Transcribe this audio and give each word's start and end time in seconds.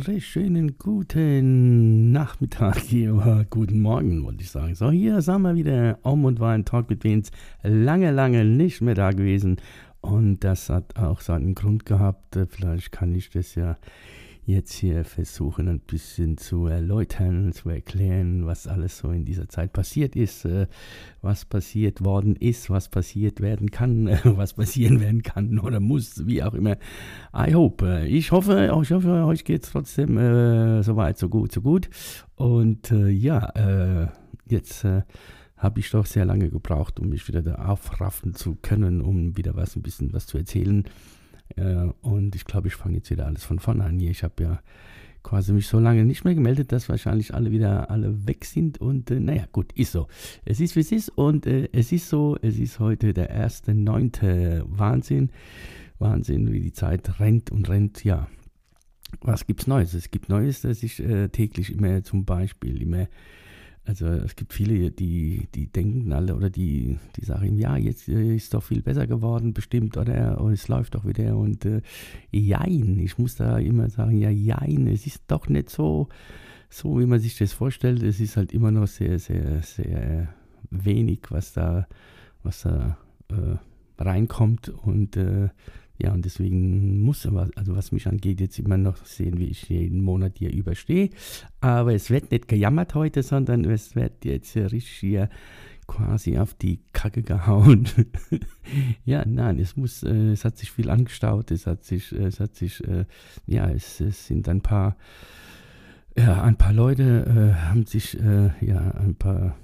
Recht 0.00 0.26
schönen 0.26 0.78
guten 0.78 2.12
Nachmittag 2.12 2.78
hier, 2.78 3.46
guten 3.50 3.80
Morgen, 3.80 4.22
wollte 4.22 4.42
ich 4.42 4.50
sagen. 4.50 4.74
So, 4.74 4.90
hier 4.90 5.22
sind 5.22 5.42
wir 5.42 5.54
wieder 5.54 5.98
um 6.02 6.24
und 6.24 6.40
war 6.40 6.52
ein 6.52 6.64
Talk 6.64 6.88
mit 6.90 7.04
Vince. 7.04 7.32
Lange, 7.62 8.10
lange 8.10 8.44
nicht 8.44 8.80
mehr 8.80 8.94
da 8.94 9.10
gewesen. 9.10 9.56
Und 10.00 10.44
das 10.44 10.68
hat 10.68 10.96
auch 10.96 11.20
seinen 11.20 11.54
Grund 11.54 11.86
gehabt. 11.86 12.38
Vielleicht 12.50 12.92
kann 12.92 13.14
ich 13.14 13.30
das 13.30 13.54
ja 13.54 13.76
jetzt 14.48 14.72
hier 14.72 15.04
versuchen, 15.04 15.68
ein 15.68 15.80
bisschen 15.80 16.38
zu 16.38 16.66
erläutern, 16.66 17.52
zu 17.52 17.68
erklären, 17.68 18.46
was 18.46 18.66
alles 18.66 18.96
so 18.96 19.10
in 19.10 19.26
dieser 19.26 19.48
Zeit 19.48 19.74
passiert 19.74 20.16
ist, 20.16 20.46
äh, 20.46 20.66
was 21.20 21.44
passiert 21.44 22.02
worden 22.02 22.34
ist, 22.34 22.70
was 22.70 22.88
passiert 22.88 23.42
werden 23.42 23.70
kann, 23.70 24.06
was 24.24 24.54
passieren 24.54 25.00
werden 25.00 25.22
kann 25.22 25.58
oder 25.58 25.80
muss, 25.80 26.26
wie 26.26 26.42
auch 26.42 26.54
immer. 26.54 26.76
I 27.34 27.52
hope. 27.54 27.86
Äh, 27.86 28.06
ich 28.06 28.32
hoffe, 28.32 28.72
ich 28.82 28.90
hoffe 28.90 29.24
euch 29.26 29.44
geht 29.44 29.64
es 29.64 29.70
trotzdem 29.70 30.16
äh, 30.16 30.82
so 30.82 30.96
weit, 30.96 31.18
so 31.18 31.28
gut, 31.28 31.52
so 31.52 31.60
gut. 31.60 31.90
Und 32.34 32.90
äh, 32.90 33.08
ja, 33.08 33.50
äh, 33.50 34.08
jetzt 34.48 34.82
äh, 34.84 35.02
habe 35.58 35.80
ich 35.80 35.90
doch 35.90 36.06
sehr 36.06 36.24
lange 36.24 36.48
gebraucht, 36.48 37.00
um 37.00 37.10
mich 37.10 37.28
wieder 37.28 37.42
da 37.42 37.56
aufraffen 37.66 38.34
zu 38.34 38.56
können, 38.62 39.02
um 39.02 39.36
wieder 39.36 39.56
was, 39.56 39.76
ein 39.76 39.82
bisschen 39.82 40.14
was 40.14 40.26
zu 40.26 40.38
erzählen. 40.38 40.84
Äh, 41.56 41.88
und 42.02 42.34
ich 42.34 42.44
glaube, 42.44 42.68
ich 42.68 42.74
fange 42.74 42.96
jetzt 42.96 43.10
wieder 43.10 43.26
alles 43.26 43.44
von 43.44 43.58
vorne 43.58 43.84
an 43.84 43.98
hier. 43.98 44.10
Ich 44.10 44.22
habe 44.22 44.42
ja 44.42 44.60
quasi 45.22 45.52
mich 45.52 45.66
so 45.66 45.78
lange 45.78 46.04
nicht 46.04 46.24
mehr 46.24 46.34
gemeldet, 46.34 46.72
dass 46.72 46.88
wahrscheinlich 46.88 47.34
alle 47.34 47.50
wieder 47.50 47.90
alle 47.90 48.26
weg 48.26 48.44
sind. 48.44 48.80
Und 48.80 49.10
äh, 49.10 49.20
naja, 49.20 49.46
gut, 49.52 49.72
ist 49.72 49.92
so. 49.92 50.08
Es 50.44 50.60
ist, 50.60 50.76
wie 50.76 50.80
es 50.80 50.92
ist. 50.92 51.10
Und 51.10 51.46
äh, 51.46 51.68
es 51.72 51.92
ist 51.92 52.08
so, 52.08 52.36
es 52.40 52.58
ist 52.58 52.78
heute 52.78 53.12
der 53.12 53.30
erste, 53.30 53.74
neunte 53.74 54.64
Wahnsinn. 54.66 55.30
Wahnsinn, 55.98 56.52
wie 56.52 56.60
die 56.60 56.72
Zeit 56.72 57.18
rennt 57.18 57.50
und 57.50 57.68
rennt. 57.68 58.04
Ja, 58.04 58.28
was 59.20 59.46
gibt's 59.46 59.66
Neues? 59.66 59.94
Es 59.94 60.10
gibt 60.10 60.28
Neues, 60.28 60.60
dass 60.60 60.82
ich 60.82 61.00
äh, 61.00 61.28
täglich 61.28 61.72
immer 61.72 62.02
zum 62.04 62.24
Beispiel 62.24 62.80
immer 62.82 63.08
also 63.88 64.06
es 64.06 64.36
gibt 64.36 64.52
viele, 64.52 64.90
die, 64.90 65.48
die 65.54 65.72
denken 65.72 66.12
alle 66.12 66.36
oder 66.36 66.50
die, 66.50 66.98
die 67.16 67.24
sagen, 67.24 67.56
ja, 67.56 67.74
jetzt 67.78 68.06
äh, 68.06 68.36
ist 68.36 68.52
doch 68.52 68.62
viel 68.62 68.82
besser 68.82 69.06
geworden, 69.06 69.54
bestimmt, 69.54 69.96
oder? 69.96 70.38
Und 70.42 70.52
es 70.52 70.68
läuft 70.68 70.94
doch 70.94 71.06
wieder. 71.06 71.34
Und 71.34 71.64
äh, 71.64 71.80
jein, 72.30 72.98
ich 72.98 73.16
muss 73.16 73.36
da 73.36 73.56
immer 73.56 73.88
sagen, 73.88 74.18
ja, 74.18 74.28
jein, 74.28 74.88
es 74.88 75.06
ist 75.06 75.22
doch 75.28 75.48
nicht 75.48 75.70
so, 75.70 76.08
so, 76.68 77.00
wie 77.00 77.06
man 77.06 77.18
sich 77.18 77.38
das 77.38 77.54
vorstellt. 77.54 78.02
Es 78.02 78.20
ist 78.20 78.36
halt 78.36 78.52
immer 78.52 78.70
noch 78.70 78.88
sehr, 78.88 79.18
sehr, 79.18 79.62
sehr 79.62 80.34
wenig, 80.68 81.20
was 81.30 81.54
da, 81.54 81.88
was 82.42 82.64
da 82.64 82.98
äh, 83.30 83.56
reinkommt. 83.96 84.68
Und 84.68 85.16
äh, 85.16 85.48
ja, 86.00 86.12
und 86.12 86.24
deswegen 86.24 87.00
muss 87.00 87.26
aber, 87.26 87.50
also 87.56 87.74
was 87.74 87.90
mich 87.90 88.06
angeht, 88.06 88.40
jetzt 88.40 88.58
immer 88.60 88.76
noch 88.76 89.04
sehen, 89.04 89.38
wie 89.38 89.48
ich 89.48 89.68
jeden 89.68 90.00
Monat 90.00 90.38
hier 90.38 90.52
überstehe. 90.52 91.10
Aber 91.60 91.92
es 91.92 92.08
wird 92.08 92.30
nicht 92.30 92.46
gejammert 92.46 92.94
heute, 92.94 93.24
sondern 93.24 93.64
es 93.64 93.96
wird 93.96 94.24
jetzt 94.24 94.54
richtig 94.56 94.90
hier 94.90 95.28
quasi 95.88 96.38
auf 96.38 96.54
die 96.54 96.80
Kacke 96.92 97.22
gehauen. 97.22 97.88
ja, 99.04 99.24
nein, 99.26 99.58
es 99.58 99.76
muss, 99.76 100.04
äh, 100.04 100.30
es 100.30 100.44
hat 100.44 100.56
sich 100.56 100.70
viel 100.70 100.88
angestaut, 100.88 101.50
es 101.50 101.66
hat 101.66 101.82
sich, 101.82 102.12
es 102.12 102.38
hat 102.38 102.54
sich, 102.54 102.86
äh, 102.86 103.06
ja, 103.46 103.68
es, 103.68 104.00
es, 104.00 104.28
sind 104.28 104.48
ein 104.48 104.60
paar, 104.60 104.96
ja, 106.16 106.42
ein 106.42 106.56
paar 106.56 106.72
Leute 106.72 107.24
äh, 107.26 107.54
haben 107.54 107.86
sich, 107.86 108.20
äh, 108.20 108.50
ja, 108.60 108.92
ein 108.92 109.16
paar, 109.16 109.56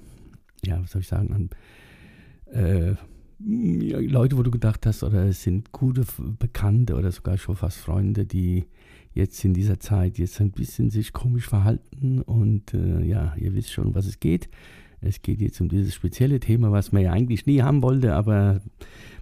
ja, 0.64 0.82
was 0.82 0.90
soll 0.90 1.02
ich 1.02 1.08
sagen, 1.08 1.32
ein, 1.32 2.60
äh, 2.60 2.96
Leute, 3.38 4.38
wo 4.38 4.42
du 4.42 4.50
gedacht 4.50 4.86
hast, 4.86 5.02
oder 5.02 5.26
es 5.26 5.42
sind 5.42 5.72
gute 5.72 6.04
Bekannte 6.38 6.94
oder 6.94 7.10
sogar 7.10 7.36
schon 7.36 7.56
fast 7.56 7.78
Freunde, 7.78 8.26
die 8.26 8.64
jetzt 9.12 9.44
in 9.44 9.54
dieser 9.54 9.78
Zeit 9.78 10.18
jetzt 10.18 10.40
ein 10.40 10.50
bisschen 10.50 10.90
sich 10.90 11.12
komisch 11.12 11.48
verhalten 11.48 12.20
und 12.22 12.74
äh, 12.74 13.02
ja, 13.04 13.34
ihr 13.36 13.54
wisst 13.54 13.72
schon, 13.72 13.94
was 13.94 14.06
es 14.06 14.20
geht. 14.20 14.48
Es 15.00 15.22
geht 15.22 15.40
jetzt 15.40 15.60
um 15.60 15.68
dieses 15.68 15.94
spezielle 15.94 16.40
Thema, 16.40 16.72
was 16.72 16.90
man 16.90 17.02
ja 17.02 17.12
eigentlich 17.12 17.46
nie 17.46 17.62
haben 17.62 17.82
wollte, 17.82 18.14
aber 18.14 18.60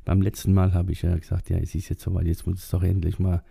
beim 0.05 0.23
letzten 0.23 0.53
Mal 0.55 0.73
habe 0.75 0.93
ich 0.93 1.03
ja 1.03 1.17
gesagt, 1.17 1.51
ja, 1.51 1.59
es 1.59 1.75
ist 1.75 1.89
jetzt 1.89 2.03
soweit, 2.03 2.27
jetzt 2.27 2.47
muss 2.47 2.63
es 2.63 2.71
doch 2.71 2.83
endlich 2.83 3.19
mal 3.19 3.43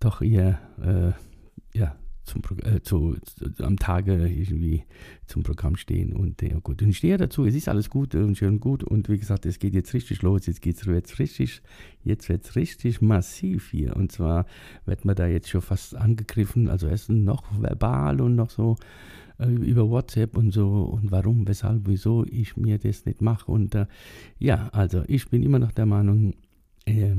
doch 0.00 0.20
ihr 0.20 0.58
äh, 0.82 1.78
ja, 1.78 1.96
zum, 2.24 2.42
äh, 2.62 2.80
zu, 2.80 3.16
zu, 3.24 3.64
am 3.64 3.78
Tage 3.78 4.28
irgendwie 4.28 4.84
zum 5.26 5.42
Programm 5.42 5.76
stehen. 5.76 6.12
Und 6.14 6.42
ja 6.42 6.58
gut, 6.58 6.82
und 6.82 6.88
ich 6.88 6.98
stehe 6.98 7.16
dazu, 7.16 7.44
es 7.44 7.54
ist 7.54 7.68
alles 7.68 7.90
gut 7.90 8.14
und 8.14 8.36
schön 8.36 8.60
gut. 8.60 8.82
Und 8.82 9.08
wie 9.08 9.18
gesagt, 9.18 9.46
es 9.46 9.58
geht 9.58 9.74
jetzt 9.74 9.94
richtig 9.94 10.22
los, 10.22 10.46
jetzt 10.46 10.62
geht 10.62 10.76
es 10.76 11.18
richtig, 11.18 11.62
jetzt 12.02 12.28
wird 12.28 12.44
es 12.44 12.56
richtig 12.56 13.00
massiv 13.00 13.70
hier. 13.70 13.96
Und 13.96 14.12
zwar 14.12 14.46
wird 14.86 15.04
man 15.04 15.16
da 15.16 15.26
jetzt 15.26 15.48
schon 15.48 15.62
fast 15.62 15.94
angegriffen, 15.94 16.68
also 16.68 16.88
erst 16.88 17.10
noch 17.10 17.44
verbal 17.60 18.20
und 18.20 18.34
noch 18.34 18.50
so 18.50 18.76
äh, 19.38 19.48
über 19.48 19.88
WhatsApp 19.88 20.36
und 20.36 20.52
so 20.52 20.82
und 20.82 21.10
warum, 21.10 21.46
weshalb, 21.46 21.82
wieso 21.86 22.24
ich 22.24 22.56
mir 22.56 22.78
das 22.78 23.04
nicht 23.06 23.20
mache. 23.20 23.50
Und 23.50 23.74
äh, 23.74 23.86
ja, 24.38 24.68
also 24.72 25.02
ich 25.06 25.28
bin 25.28 25.42
immer 25.42 25.58
noch 25.58 25.72
der 25.72 25.86
Meinung, 25.86 26.34
äh, 26.86 27.16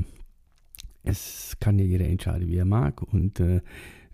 es 1.06 1.56
kann 1.60 1.78
ja 1.78 1.84
jeder 1.84 2.06
entscheiden, 2.06 2.48
wie 2.48 2.56
er 2.56 2.64
mag. 2.64 3.02
Und 3.02 3.40
äh, 3.40 3.60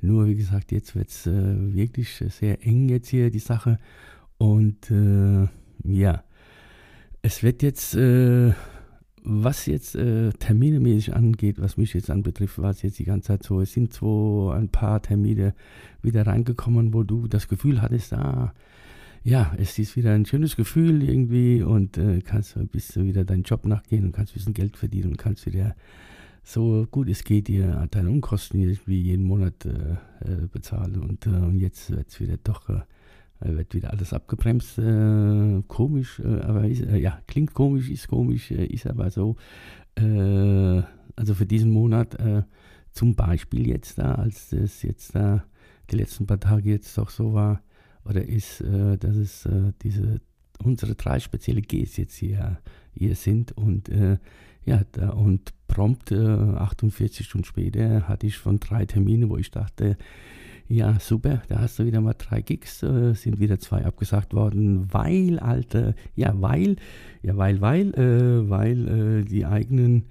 nur, 0.00 0.26
wie 0.26 0.34
gesagt, 0.34 0.72
jetzt 0.72 0.94
wird 0.94 1.08
es 1.08 1.26
äh, 1.26 1.74
wirklich 1.74 2.22
sehr 2.28 2.64
eng 2.66 2.88
jetzt 2.88 3.08
hier, 3.08 3.30
die 3.30 3.38
Sache. 3.38 3.78
Und 4.38 4.90
äh, 4.90 5.48
ja, 5.84 6.22
es 7.22 7.42
wird 7.42 7.62
jetzt, 7.62 7.94
äh, 7.94 8.52
was 9.24 9.66
jetzt 9.66 9.94
äh, 9.94 10.30
terminemäßig 10.32 11.14
angeht, 11.14 11.60
was 11.60 11.76
mich 11.76 11.94
jetzt 11.94 12.10
anbetrifft, 12.10 12.58
war 12.58 12.70
es 12.70 12.82
jetzt 12.82 12.98
die 12.98 13.04
ganze 13.04 13.28
Zeit 13.28 13.44
so, 13.44 13.60
es 13.60 13.72
sind 13.72 13.94
so 13.94 14.50
ein 14.50 14.68
paar 14.68 15.00
Termine 15.00 15.54
wieder 16.02 16.26
reingekommen, 16.26 16.92
wo 16.92 17.04
du 17.04 17.28
das 17.28 17.48
Gefühl 17.48 17.80
hattest, 17.80 18.12
ah, 18.12 18.52
ja, 19.24 19.52
es 19.56 19.78
ist 19.78 19.96
wieder 19.96 20.12
ein 20.12 20.26
schönes 20.26 20.56
Gefühl 20.56 21.08
irgendwie 21.08 21.62
und 21.62 21.96
äh, 21.96 22.20
kannst 22.22 22.56
bisschen 22.72 23.06
wieder 23.06 23.24
deinen 23.24 23.44
Job 23.44 23.64
nachgehen 23.64 24.04
und 24.04 24.12
kannst 24.12 24.32
ein 24.32 24.38
bisschen 24.38 24.54
Geld 24.54 24.76
verdienen 24.76 25.10
und 25.10 25.18
kannst 25.18 25.46
wieder 25.46 25.76
so 26.42 26.86
gut 26.90 27.08
es 27.08 27.24
geht, 27.24 27.48
ihr 27.48 27.86
deine 27.90 28.10
Unkosten 28.10 28.60
irgendwie 28.60 29.00
jeden 29.00 29.24
Monat 29.24 29.64
äh, 29.64 29.92
äh, 30.24 30.46
bezahlen. 30.50 31.00
Und, 31.00 31.26
äh, 31.26 31.30
und 31.30 31.60
jetzt 31.60 31.90
wird 31.90 32.08
es 32.08 32.20
wieder 32.20 32.36
doch, 32.42 32.68
äh, 32.68 32.82
wird 33.40 33.74
wieder 33.74 33.90
alles 33.90 34.12
abgebremst. 34.12 34.78
Äh, 34.78 35.62
komisch, 35.68 36.20
äh, 36.20 36.40
aber 36.40 36.66
ist, 36.66 36.82
ja, 36.82 37.20
klingt 37.26 37.54
komisch, 37.54 37.90
ist 37.90 38.08
komisch, 38.08 38.50
ist 38.50 38.86
aber 38.86 39.10
so. 39.10 39.36
also 39.94 41.34
für 41.34 41.44
diesen 41.44 41.70
Monat 41.70 42.16
zum 42.92 43.14
Beispiel 43.14 43.68
jetzt 43.68 43.98
da, 43.98 44.14
als 44.14 44.52
es 44.54 44.80
jetzt 44.82 45.14
da 45.14 45.44
die 45.90 45.96
letzten 45.96 46.26
paar 46.26 46.40
Tage 46.40 46.70
jetzt 46.70 46.96
doch 46.96 47.10
so 47.10 47.34
war, 47.34 47.60
oder 48.06 48.24
ist, 48.24 48.62
dass 48.62 49.16
es 49.16 49.46
diese 49.82 50.22
unsere 50.64 50.94
drei 50.94 51.20
spezielle 51.20 51.60
Gs 51.60 51.98
jetzt 51.98 52.14
hier, 52.14 52.58
hier 52.94 53.14
sind 53.14 53.52
und 53.52 53.90
ja, 54.64 54.82
da, 54.92 55.10
und 55.10 55.52
prompt 55.72 56.12
äh, 56.12 56.16
48 56.16 57.24
Stunden 57.24 57.46
später 57.46 58.06
hatte 58.06 58.26
ich 58.26 58.36
schon 58.36 58.60
drei 58.60 58.84
Termine, 58.84 59.30
wo 59.30 59.38
ich 59.38 59.50
dachte, 59.50 59.96
ja, 60.68 61.00
super, 61.00 61.42
da 61.48 61.60
hast 61.60 61.78
du 61.78 61.86
wieder 61.86 62.02
mal 62.02 62.14
drei 62.16 62.42
Gigs, 62.42 62.82
äh, 62.82 63.14
sind 63.14 63.40
wieder 63.40 63.58
zwei 63.58 63.86
abgesagt 63.86 64.34
worden, 64.34 64.92
weil, 64.92 65.38
Alter, 65.38 65.94
ja, 66.14 66.34
weil, 66.40 66.76
ja, 67.22 67.38
weil, 67.38 67.62
weil, 67.62 67.94
äh, 67.94 68.50
weil 68.50 68.88
äh, 68.88 69.24
die 69.24 69.46
eigenen, 69.46 70.04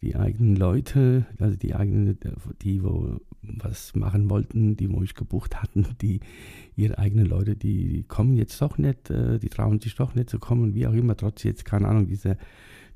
die 0.00 0.14
eigenen 0.14 0.54
Leute, 0.54 1.26
also 1.40 1.56
die 1.56 1.74
eigenen, 1.74 2.16
die, 2.62 2.84
wo 2.84 3.18
was 3.42 3.96
machen 3.96 4.30
wollten, 4.30 4.76
die 4.76 4.92
wo 4.92 5.02
ich 5.02 5.16
gebucht 5.16 5.60
hatten, 5.60 5.86
die 6.00 6.20
ihre 6.76 6.98
eigenen 6.98 7.26
Leute, 7.26 7.56
die 7.56 8.04
kommen 8.06 8.36
jetzt 8.36 8.62
doch 8.62 8.78
nicht, 8.78 9.10
äh, 9.10 9.40
die 9.40 9.48
trauen 9.48 9.80
sich 9.80 9.96
doch 9.96 10.14
nicht 10.14 10.30
zu 10.30 10.38
kommen, 10.38 10.74
wie 10.76 10.86
auch 10.86 10.94
immer, 10.94 11.16
trotz 11.16 11.42
jetzt, 11.42 11.64
keine 11.64 11.88
Ahnung, 11.88 12.06
dieser 12.06 12.36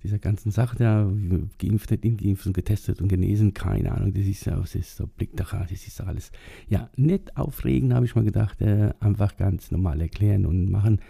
dieser 0.05 0.19
ganzen 0.19 0.53
Sache 0.53 0.77
da, 0.77 1.11
geimpft, 1.59 1.91
nicht 1.91 2.23
geimpft 2.23 2.47
und 2.47 2.53
getestet 2.53 3.01
und 3.01 3.09
genesen, 3.09 3.55
keine 3.55 3.93
Ahnung, 3.93 4.13
das 4.13 4.27
ist 4.27 4.45
ja, 4.45 4.57
das 4.57 4.97
so 4.97 5.07
Blickdacher, 5.07 5.67
das 5.69 5.87
ist 5.87 6.01
alles. 6.03 6.31
Ja, 6.69 6.91
nicht 6.97 7.37
aufregen, 7.37 7.95
habe 7.95 8.05
ich 8.05 8.15
mal 8.15 8.25
gedacht, 8.25 8.61
äh, 8.61 8.93
einfach 9.01 9.37
ganz 9.37 9.71
normal 9.71 10.01
erklären 10.01 10.45
und 10.47 10.71
machen. 10.71 11.01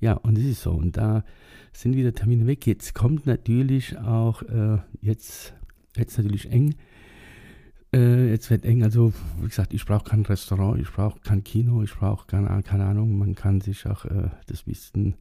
Ja, 0.00 0.14
und 0.14 0.38
es 0.38 0.44
ist 0.44 0.62
so. 0.62 0.72
Und 0.72 0.96
da 0.96 1.24
sind 1.72 1.96
wieder 1.96 2.12
Termine 2.12 2.46
weg. 2.46 2.66
Jetzt 2.66 2.94
kommt 2.94 3.26
natürlich 3.26 3.98
auch, 3.98 4.42
äh, 4.42 4.78
jetzt, 5.00 5.54
jetzt 5.96 6.16
natürlich 6.16 6.50
eng. 6.50 6.76
äh, 7.94 8.30
jetzt 8.30 8.50
wird 8.50 8.64
eng. 8.64 8.82
Also, 8.82 9.12
wie 9.40 9.48
gesagt, 9.48 9.72
ich 9.72 9.84
brauche 9.86 10.10
kein 10.10 10.22
Restaurant, 10.22 10.80
ich 10.80 10.90
brauche 10.90 11.20
kein 11.20 11.44
Kino, 11.44 11.82
ich 11.82 11.94
brauche 11.94 12.26
keine, 12.26 12.62
keine 12.62 12.86
Ahnung. 12.86 13.18
Man 13.18 13.34
kann 13.34 13.60
sich 13.60 13.86
auch 13.86 14.04
äh, 14.04 14.30
das 14.46 14.66
Wissen, 14.66 15.14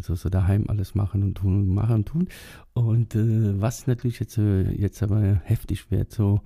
also 0.00 0.14
so 0.14 0.28
daheim 0.28 0.64
alles 0.68 0.94
machen 0.94 1.22
und 1.22 1.34
tun 1.34 1.60
und 1.60 1.68
machen 1.68 1.96
und 1.96 2.06
tun. 2.06 2.28
Und 2.72 3.14
äh, 3.14 3.60
was 3.60 3.86
natürlich 3.86 4.20
jetzt, 4.20 4.38
äh, 4.38 4.70
jetzt 4.72 5.02
aber 5.02 5.40
heftig 5.44 5.90
wird, 5.90 6.10
so, 6.10 6.40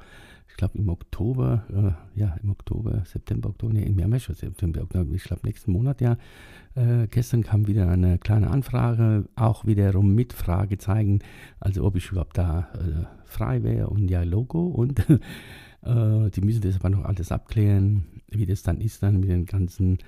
ich 0.49 0.57
glaube 0.57 0.79
im 0.79 0.89
Oktober, 0.89 1.65
äh, 2.17 2.21
ja, 2.21 2.37
im 2.43 2.51
Oktober, 2.51 3.03
September, 3.05 3.51
Oktober, 3.51 3.75
nee, 3.75 3.85
im 3.85 3.99
Jahr 3.99 4.19
schon 4.19 4.35
September, 4.35 4.83
Oktober, 4.83 5.15
ich 5.15 5.25
glaube 5.25 5.43
nächsten 5.45 5.73
Monat, 5.73 6.01
ja. 6.01 6.17
Äh, 6.75 7.07
gestern 7.09 7.43
kam 7.43 7.67
wieder 7.67 7.89
eine 7.89 8.19
kleine 8.19 8.51
Anfrage, 8.51 9.29
auch 9.37 9.65
wiederum 9.65 10.15
mit 10.15 10.33
Fragezeichen, 10.33 11.21
also 11.61 11.85
ob 11.85 11.97
ich 11.97 12.11
überhaupt 12.11 12.37
da 12.37 12.69
frei 13.25 13.63
wäre 13.63 13.89
und 13.89 14.09
ja, 14.11 14.23
Logo 14.23 14.65
und 14.65 15.07
Äh, 15.85 16.31
die 16.31 16.41
müssen 16.41 16.63
das 16.63 16.77
aber 16.77 16.91
noch 16.91 17.05
alles 17.05 17.31
abklären, 17.31 18.05
wie 18.31 18.47
das 18.47 18.63
dann 18.63 18.81
ist, 18.81 19.03
dann 19.03 19.21
mit 19.21 19.29
den 19.29 19.45
ganzen 19.45 19.99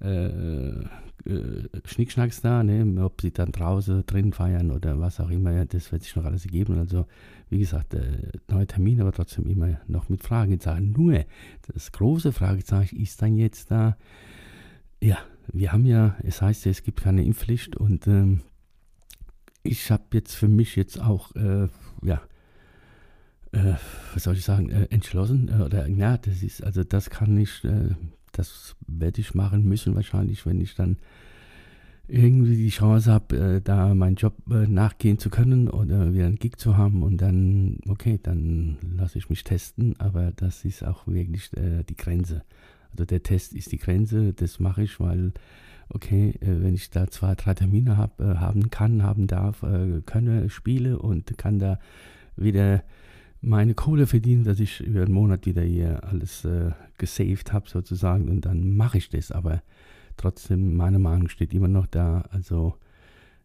äh, 0.00 0.84
äh, 1.24 1.68
Schnickschnacks 1.84 2.40
da, 2.40 2.62
ne? 2.62 3.04
ob 3.04 3.20
sie 3.20 3.32
dann 3.32 3.52
draußen 3.52 4.06
drin 4.06 4.32
feiern 4.32 4.70
oder 4.70 5.00
was 5.00 5.20
auch 5.20 5.30
immer, 5.30 5.64
das 5.66 5.90
wird 5.90 6.02
sich 6.02 6.14
noch 6.14 6.24
alles 6.24 6.44
ergeben. 6.44 6.78
Also, 6.78 7.06
wie 7.50 7.58
gesagt, 7.58 7.94
äh, 7.94 8.30
neue 8.48 8.66
Termine, 8.66 9.02
aber 9.02 9.12
trotzdem 9.12 9.46
immer 9.46 9.80
noch 9.86 10.08
mit 10.08 10.22
Fragezeichen. 10.22 10.92
Nur 10.92 11.24
das 11.72 11.92
große 11.92 12.32
Fragezeichen 12.32 12.96
ist 13.00 13.20
dann 13.20 13.34
jetzt 13.34 13.70
da, 13.70 13.96
ja, 15.02 15.18
wir 15.52 15.72
haben 15.72 15.86
ja, 15.86 16.16
es 16.22 16.42
heißt 16.42 16.64
ja, 16.64 16.70
es 16.70 16.82
gibt 16.82 17.02
keine 17.02 17.24
Impfpflicht 17.24 17.76
und 17.76 18.06
ähm, 18.06 18.42
ich 19.62 19.90
habe 19.90 20.04
jetzt 20.12 20.34
für 20.34 20.48
mich 20.48 20.76
jetzt 20.76 21.00
auch, 21.00 21.34
äh, 21.34 21.68
ja, 22.02 22.22
äh, 23.52 23.74
was 24.14 24.22
soll 24.22 24.36
ich 24.36 24.44
sagen, 24.44 24.70
entschlossen 24.70 25.48
oder 25.62 25.88
ja, 25.88 26.16
das 26.16 26.42
ist, 26.42 26.62
also 26.62 26.84
das 26.84 27.10
kann 27.10 27.36
ich, 27.38 27.64
das 28.38 28.76
werde 28.86 29.20
ich 29.20 29.34
machen 29.34 29.64
müssen 29.64 29.94
wahrscheinlich, 29.94 30.46
wenn 30.46 30.60
ich 30.60 30.74
dann 30.74 30.96
irgendwie 32.06 32.56
die 32.56 32.70
Chance 32.70 33.12
habe, 33.12 33.36
äh, 33.36 33.60
da 33.60 33.94
meinen 33.94 34.16
Job 34.16 34.34
äh, 34.50 34.66
nachgehen 34.66 35.18
zu 35.18 35.28
können 35.28 35.68
oder 35.68 36.14
wieder 36.14 36.26
einen 36.26 36.36
Gig 36.36 36.56
zu 36.56 36.76
haben 36.76 37.02
und 37.02 37.18
dann, 37.20 37.78
okay, 37.86 38.18
dann 38.22 38.78
lasse 38.96 39.18
ich 39.18 39.28
mich 39.28 39.44
testen, 39.44 39.94
aber 39.98 40.32
das 40.34 40.64
ist 40.64 40.84
auch 40.84 41.06
wirklich 41.06 41.50
die 41.50 41.96
Grenze. 41.96 42.42
Also 42.92 43.04
der 43.04 43.22
Test 43.22 43.52
ist 43.52 43.72
die 43.72 43.78
Grenze, 43.78 44.32
das 44.32 44.58
mache 44.58 44.84
ich, 44.84 44.98
weil, 45.00 45.32
okay, 45.90 46.34
wenn 46.40 46.74
ich 46.74 46.88
da 46.90 47.08
zwei, 47.08 47.34
drei 47.34 47.52
Termine 47.52 47.98
hab, 47.98 48.18
haben 48.18 48.70
kann, 48.70 49.02
haben 49.02 49.26
darf, 49.26 49.60
könne, 50.06 50.48
spiele 50.48 50.98
und 50.98 51.36
kann 51.36 51.58
da 51.58 51.78
wieder 52.36 52.82
meine 53.40 53.74
Kohle 53.74 54.06
verdienen, 54.06 54.44
dass 54.44 54.60
ich 54.60 54.80
über 54.80 55.02
einen 55.02 55.12
Monat 55.12 55.46
wieder 55.46 55.62
hier 55.62 56.04
alles 56.04 56.44
äh, 56.44 56.72
gesaved 56.98 57.52
habe 57.52 57.68
sozusagen 57.68 58.28
und 58.28 58.44
dann 58.44 58.76
mache 58.76 58.98
ich 58.98 59.08
das. 59.08 59.30
Aber 59.30 59.62
trotzdem, 60.16 60.76
meine 60.76 60.98
Meinung 60.98 61.28
steht 61.28 61.54
immer 61.54 61.68
noch 61.68 61.86
da. 61.86 62.22
Also 62.30 62.74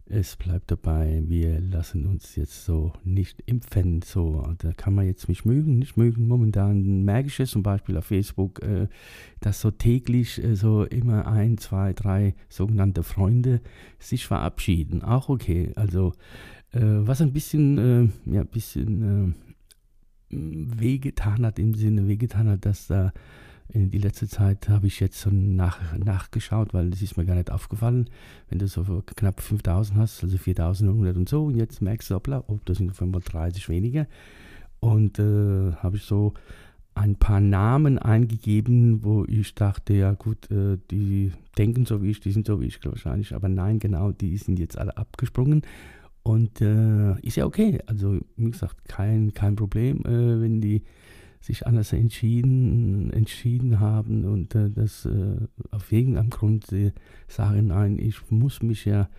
es 0.05 0.35
bleibt 0.35 0.69
dabei, 0.69 1.23
wir 1.27 1.61
lassen 1.61 2.05
uns 2.05 2.35
jetzt 2.35 2.65
so 2.65 2.91
nicht 3.03 3.41
impfen. 3.45 4.01
So, 4.01 4.53
da 4.57 4.73
kann 4.73 4.93
man 4.93 5.05
jetzt 5.05 5.29
mich 5.29 5.45
mögen, 5.45 5.79
nicht 5.79 5.95
mögen. 5.95 6.27
Momentan 6.27 7.03
merke 7.03 7.27
ich 7.27 7.39
es 7.39 7.51
zum 7.51 7.63
Beispiel 7.63 7.97
auf 7.97 8.05
Facebook, 8.05 8.61
äh, 8.63 8.87
dass 9.39 9.61
so 9.61 9.71
täglich 9.71 10.43
äh, 10.43 10.55
so 10.55 10.83
immer 10.83 11.27
ein, 11.27 11.57
zwei, 11.57 11.93
drei 11.93 12.35
sogenannte 12.49 13.03
Freunde 13.03 13.61
sich 13.99 14.25
verabschieden. 14.25 15.03
Auch 15.03 15.29
okay. 15.29 15.71
Also 15.75 16.13
äh, 16.71 16.81
was 16.81 17.21
ein 17.21 17.31
bisschen, 17.31 17.77
äh, 18.27 18.33
ja, 18.35 18.43
bisschen 18.43 19.33
äh, 19.33 19.52
wehgetan 20.33 21.45
hat, 21.45 21.59
im 21.59 21.73
Sinne 21.73 22.07
wehgetan 22.07 22.49
hat, 22.49 22.65
dass 22.65 22.87
da 22.87 23.11
in 23.69 23.89
die 23.89 23.97
letzte 23.97 24.27
Zeit 24.27 24.69
habe 24.69 24.87
ich 24.87 24.99
jetzt 24.99 25.19
so 25.19 25.29
nach, 25.31 25.79
nachgeschaut, 25.97 26.73
weil 26.73 26.91
es 26.93 27.01
ist 27.01 27.17
mir 27.17 27.25
gar 27.25 27.35
nicht 27.35 27.51
aufgefallen, 27.51 28.09
wenn 28.49 28.59
du 28.59 28.67
so 28.67 28.83
knapp 29.05 29.41
5000 29.41 29.97
hast, 29.97 30.23
also 30.23 30.37
4100 30.37 31.17
und 31.17 31.29
so, 31.29 31.45
und 31.45 31.55
jetzt 31.55 31.81
merkst 31.81 32.09
du, 32.09 32.15
hoppla, 32.15 32.43
oh, 32.47 32.59
das 32.65 32.77
sind 32.77 32.91
auf 32.91 33.01
einmal 33.01 33.21
30 33.21 33.69
weniger. 33.69 34.07
Und 34.79 35.17
äh, 35.17 35.71
habe 35.77 35.95
ich 35.95 36.03
so 36.03 36.33
ein 36.95 37.15
paar 37.15 37.39
Namen 37.39 37.97
eingegeben, 37.97 39.03
wo 39.03 39.25
ich 39.25 39.55
dachte, 39.55 39.93
ja 39.93 40.11
gut, 40.13 40.51
äh, 40.51 40.77
die 40.91 41.31
denken 41.57 41.85
so 41.85 42.03
wie 42.03 42.11
ich, 42.11 42.19
die 42.19 42.31
sind 42.31 42.45
so 42.45 42.61
wie 42.61 42.65
ich 42.65 42.83
wahrscheinlich, 42.85 43.33
aber 43.33 43.49
nein, 43.49 43.79
genau, 43.79 44.11
die 44.11 44.37
sind 44.37 44.59
jetzt 44.59 44.77
alle 44.77 44.95
abgesprungen. 44.97 45.63
Und 46.23 46.61
äh, 46.61 47.19
ist 47.21 47.35
ja 47.35 47.45
okay. 47.45 47.79
Also, 47.85 48.19
wie 48.37 48.51
gesagt, 48.51 48.87
kein, 48.87 49.33
kein 49.33 49.55
Problem, 49.55 49.99
äh, 50.05 50.41
wenn 50.41 50.61
die 50.61 50.83
sich 51.41 51.67
anders 51.67 51.91
entschieden, 51.91 53.11
entschieden 53.11 53.81
haben 53.81 54.23
und 54.23 54.55
äh, 54.55 54.69
das 54.69 55.05
äh, 55.05 55.35
auf 55.71 55.91
irgendeinem 55.91 56.29
Grund 56.29 56.65
sagen, 57.27 57.67
nein, 57.67 57.99
ich 57.99 58.31
muss 58.31 58.63
mich 58.63 58.85
ja, 58.85 59.09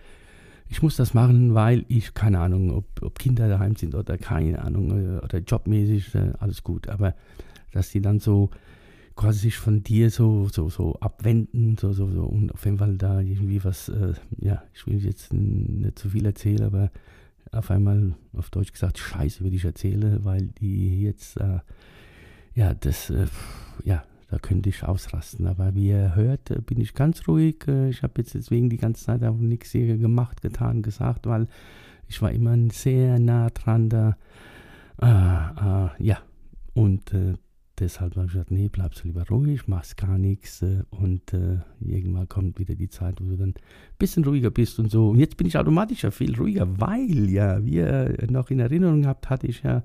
ich 0.67 0.81
muss 0.81 0.95
das 0.95 1.13
machen, 1.13 1.53
weil 1.53 1.85
ich, 1.87 2.15
keine 2.15 2.39
Ahnung, 2.39 2.71
ob, 2.71 2.85
ob 3.03 3.19
Kinder 3.19 3.47
daheim 3.47 3.75
sind 3.75 3.93
oder 3.93 4.17
keine 4.17 4.63
Ahnung, 4.63 4.89
äh, 4.89 5.19
oder 5.19 5.37
jobmäßig, 5.37 6.15
äh, 6.15 6.33
alles 6.39 6.63
gut. 6.63 6.89
Aber 6.89 7.13
dass 7.71 7.91
die 7.91 8.01
dann 8.01 8.19
so 8.19 8.49
quasi 9.15 9.39
sich 9.39 9.57
von 9.57 9.83
dir 9.83 10.09
so, 10.09 10.47
so, 10.49 10.69
so 10.69 10.95
abwenden, 10.99 11.77
so, 11.79 11.93
so, 11.93 12.09
so 12.11 12.23
und 12.23 12.53
auf 12.53 12.65
jeden 12.65 12.77
Fall 12.77 12.97
da 12.97 13.21
irgendwie 13.21 13.63
was, 13.63 13.89
äh, 13.89 14.13
ja, 14.37 14.63
ich 14.73 14.85
will 14.87 15.03
jetzt 15.03 15.33
nicht 15.33 15.97
zu 15.97 16.09
viel 16.09 16.25
erzählen, 16.25 16.63
aber 16.63 16.91
auf 17.51 17.71
einmal 17.71 18.15
auf 18.33 18.49
Deutsch 18.49 18.73
gesagt, 18.73 18.97
Scheiße, 18.97 19.43
würde 19.43 19.55
ich 19.55 19.65
erzähle, 19.65 20.23
weil 20.23 20.47
die 20.59 21.01
jetzt, 21.01 21.37
äh, 21.37 21.59
ja, 22.53 22.73
das, 22.73 23.09
äh, 23.09 23.27
ja, 23.83 24.03
da 24.29 24.39
könnte 24.39 24.69
ich 24.69 24.83
ausrasten. 24.83 25.47
Aber 25.47 25.75
wie 25.75 25.89
ihr 25.89 26.15
hört, 26.15 26.51
äh, 26.51 26.59
bin 26.59 26.81
ich 26.81 26.93
ganz 26.93 27.27
ruhig. 27.27 27.67
Äh, 27.67 27.89
ich 27.89 28.03
habe 28.03 28.13
jetzt 28.17 28.33
deswegen 28.33 28.69
die 28.69 28.77
ganze 28.77 29.05
Zeit 29.05 29.23
auch 29.23 29.37
nichts 29.37 29.71
hier 29.71 29.97
gemacht, 29.97 30.41
getan, 30.41 30.81
gesagt, 30.81 31.27
weil 31.27 31.47
ich 32.07 32.21
war 32.21 32.31
immer 32.31 32.57
sehr 32.71 33.19
nah 33.19 33.49
dran 33.49 33.89
da. 33.89 34.17
Äh, 35.01 36.03
ja, 36.03 36.17
und 36.73 37.13
Deshalb 37.77 38.15
habe 38.15 38.27
ich 38.27 38.31
gesagt, 38.33 38.51
nee, 38.51 38.69
bleibst 38.69 39.03
du 39.03 39.07
lieber 39.07 39.27
ruhig, 39.27 39.67
machst 39.67 39.97
gar 39.97 40.17
nichts 40.17 40.61
äh, 40.61 40.83
und 40.91 41.33
äh, 41.33 41.57
irgendwann 41.81 42.29
kommt 42.29 42.57
wieder 42.57 42.73
die 42.75 42.87
Zeit, 42.87 43.19
wo 43.19 43.25
du 43.25 43.35
dann 43.35 43.49
ein 43.49 43.55
bisschen 43.99 44.23
ruhiger 44.23 44.49
bist 44.49 44.79
und 44.79 44.89
so. 44.89 45.09
Und 45.09 45.19
jetzt 45.19 45.35
bin 45.35 45.45
ich 45.45 45.57
automatisch 45.57 46.03
ja 46.03 46.11
viel 46.11 46.35
ruhiger, 46.37 46.79
weil 46.79 47.29
ja, 47.29 47.65
wie 47.65 47.75
ihr 47.75 48.17
noch 48.29 48.49
in 48.49 48.59
Erinnerung 48.59 49.05
habt, 49.05 49.29
hatte 49.29 49.47
ich 49.47 49.63
ja 49.63 49.83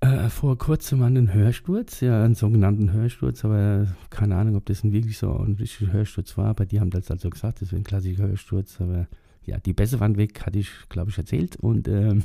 äh, 0.00 0.30
vor 0.30 0.56
kurzem 0.56 1.02
einen 1.02 1.32
Hörsturz, 1.34 2.00
ja, 2.00 2.24
einen 2.24 2.34
sogenannten 2.34 2.92
Hörsturz, 2.92 3.44
aber 3.44 3.86
keine 4.08 4.36
Ahnung, 4.36 4.56
ob 4.56 4.66
das 4.66 4.82
wirklich 4.82 5.18
so 5.18 5.30
ein 5.36 5.54
richtiger 5.54 5.92
Hörsturz 5.92 6.36
war, 6.38 6.46
aber 6.46 6.64
die 6.64 6.80
haben 6.80 6.90
das 6.90 7.10
also 7.10 7.30
gesagt, 7.30 7.60
das 7.60 7.70
wäre 7.70 7.82
ein 7.82 7.84
klassischer 7.84 8.26
Hörsturz, 8.26 8.80
aber 8.80 9.06
ja, 9.44 9.58
die 9.58 9.72
Bässe 9.72 10.00
waren 10.00 10.16
weg, 10.16 10.46
hatte 10.46 10.58
ich, 10.58 10.70
glaube 10.88 11.10
ich, 11.10 11.18
erzählt. 11.18 11.56
Und 11.56 11.88
ähm, 11.88 12.24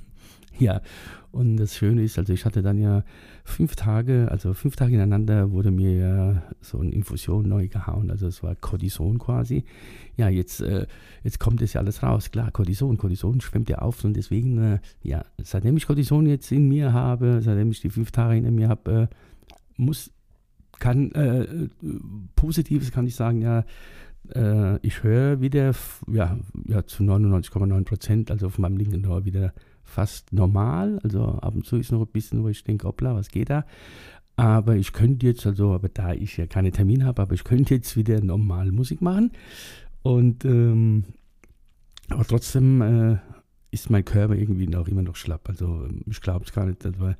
Ja, 0.59 0.81
und 1.31 1.57
das 1.57 1.75
Schöne 1.75 2.03
ist, 2.03 2.17
also 2.17 2.33
ich 2.33 2.45
hatte 2.45 2.63
dann 2.63 2.79
ja 2.79 3.03
fünf 3.43 3.75
Tage, 3.75 4.27
also 4.31 4.53
fünf 4.53 4.75
Tage 4.75 4.95
ineinander 4.95 5.51
wurde 5.51 5.69
mir 5.69 5.93
ja 5.93 6.43
so 6.61 6.79
eine 6.79 6.91
Infusion 6.91 7.47
neu 7.47 7.67
gehauen, 7.67 8.09
also 8.09 8.27
es 8.27 8.41
war 8.41 8.55
Cortison 8.55 9.19
quasi. 9.19 9.65
Ja, 10.15 10.29
jetzt, 10.29 10.61
äh, 10.61 10.87
jetzt 11.23 11.39
kommt 11.39 11.61
es 11.61 11.73
ja 11.73 11.81
alles 11.81 12.01
raus, 12.01 12.31
klar, 12.31 12.49
Cortison, 12.51 12.97
Cortison 12.97 13.39
schwemmt 13.39 13.69
ja 13.69 13.79
auf. 13.79 14.03
Und 14.03 14.15
deswegen, 14.15 14.57
äh, 14.57 14.79
ja, 15.03 15.25
seitdem 15.37 15.77
ich 15.77 15.85
Cortison 15.85 16.25
jetzt 16.25 16.51
in 16.51 16.67
mir 16.67 16.91
habe, 16.91 17.41
seitdem 17.43 17.69
ich 17.69 17.81
die 17.81 17.91
fünf 17.91 18.11
Tage 18.11 18.37
in 18.37 18.55
mir 18.55 18.69
habe, 18.69 19.09
äh, 19.11 19.15
muss, 19.75 20.11
kann, 20.79 21.11
äh, 21.11 21.69
Positives 22.35 22.91
kann 22.91 23.05
ich 23.05 23.15
sagen, 23.15 23.41
ja, 23.41 23.63
äh, 24.35 24.77
ich 24.85 25.03
höre 25.03 25.41
wieder, 25.41 25.73
ja, 26.11 26.37
ja 26.65 26.85
zu 26.85 27.03
99,9 27.03 27.83
Prozent, 27.83 28.31
also 28.31 28.47
auf 28.47 28.57
meinem 28.57 28.77
linken 28.77 29.05
Ohr 29.05 29.25
wieder 29.25 29.53
fast 29.83 30.33
normal. 30.33 30.99
Also 31.03 31.23
ab 31.23 31.55
und 31.55 31.65
zu 31.65 31.77
ist 31.77 31.91
noch 31.91 32.01
ein 32.01 32.07
bisschen, 32.07 32.43
wo 32.43 32.49
ich 32.49 32.63
denke, 32.63 32.87
hoppla, 32.87 33.15
was 33.15 33.29
geht 33.29 33.49
da? 33.49 33.65
Aber 34.35 34.75
ich 34.75 34.93
könnte 34.93 35.25
jetzt, 35.25 35.45
also, 35.47 35.73
aber 35.73 35.89
da 35.89 36.13
ich 36.13 36.37
ja 36.37 36.45
keine 36.45 36.71
Termine 36.71 37.05
habe, 37.05 37.21
aber 37.21 37.33
ich 37.33 37.43
könnte 37.43 37.73
jetzt 37.73 37.97
wieder 37.97 38.21
normal 38.21 38.71
Musik 38.71 39.01
machen. 39.01 39.31
Und 40.03 40.45
ähm, 40.45 41.05
aber 42.09 42.23
trotzdem 42.23 42.81
äh, 42.81 43.17
ist 43.71 43.89
mein 43.89 44.05
Körper 44.05 44.35
irgendwie 44.35 44.67
noch 44.67 44.87
immer 44.87 45.01
noch 45.01 45.15
schlapp. 45.15 45.49
Also 45.49 45.87
ich 46.05 46.21
glaube 46.21 46.45
es 46.45 46.53
gar 46.53 46.65
nicht, 46.65 46.85
aber 46.85 47.17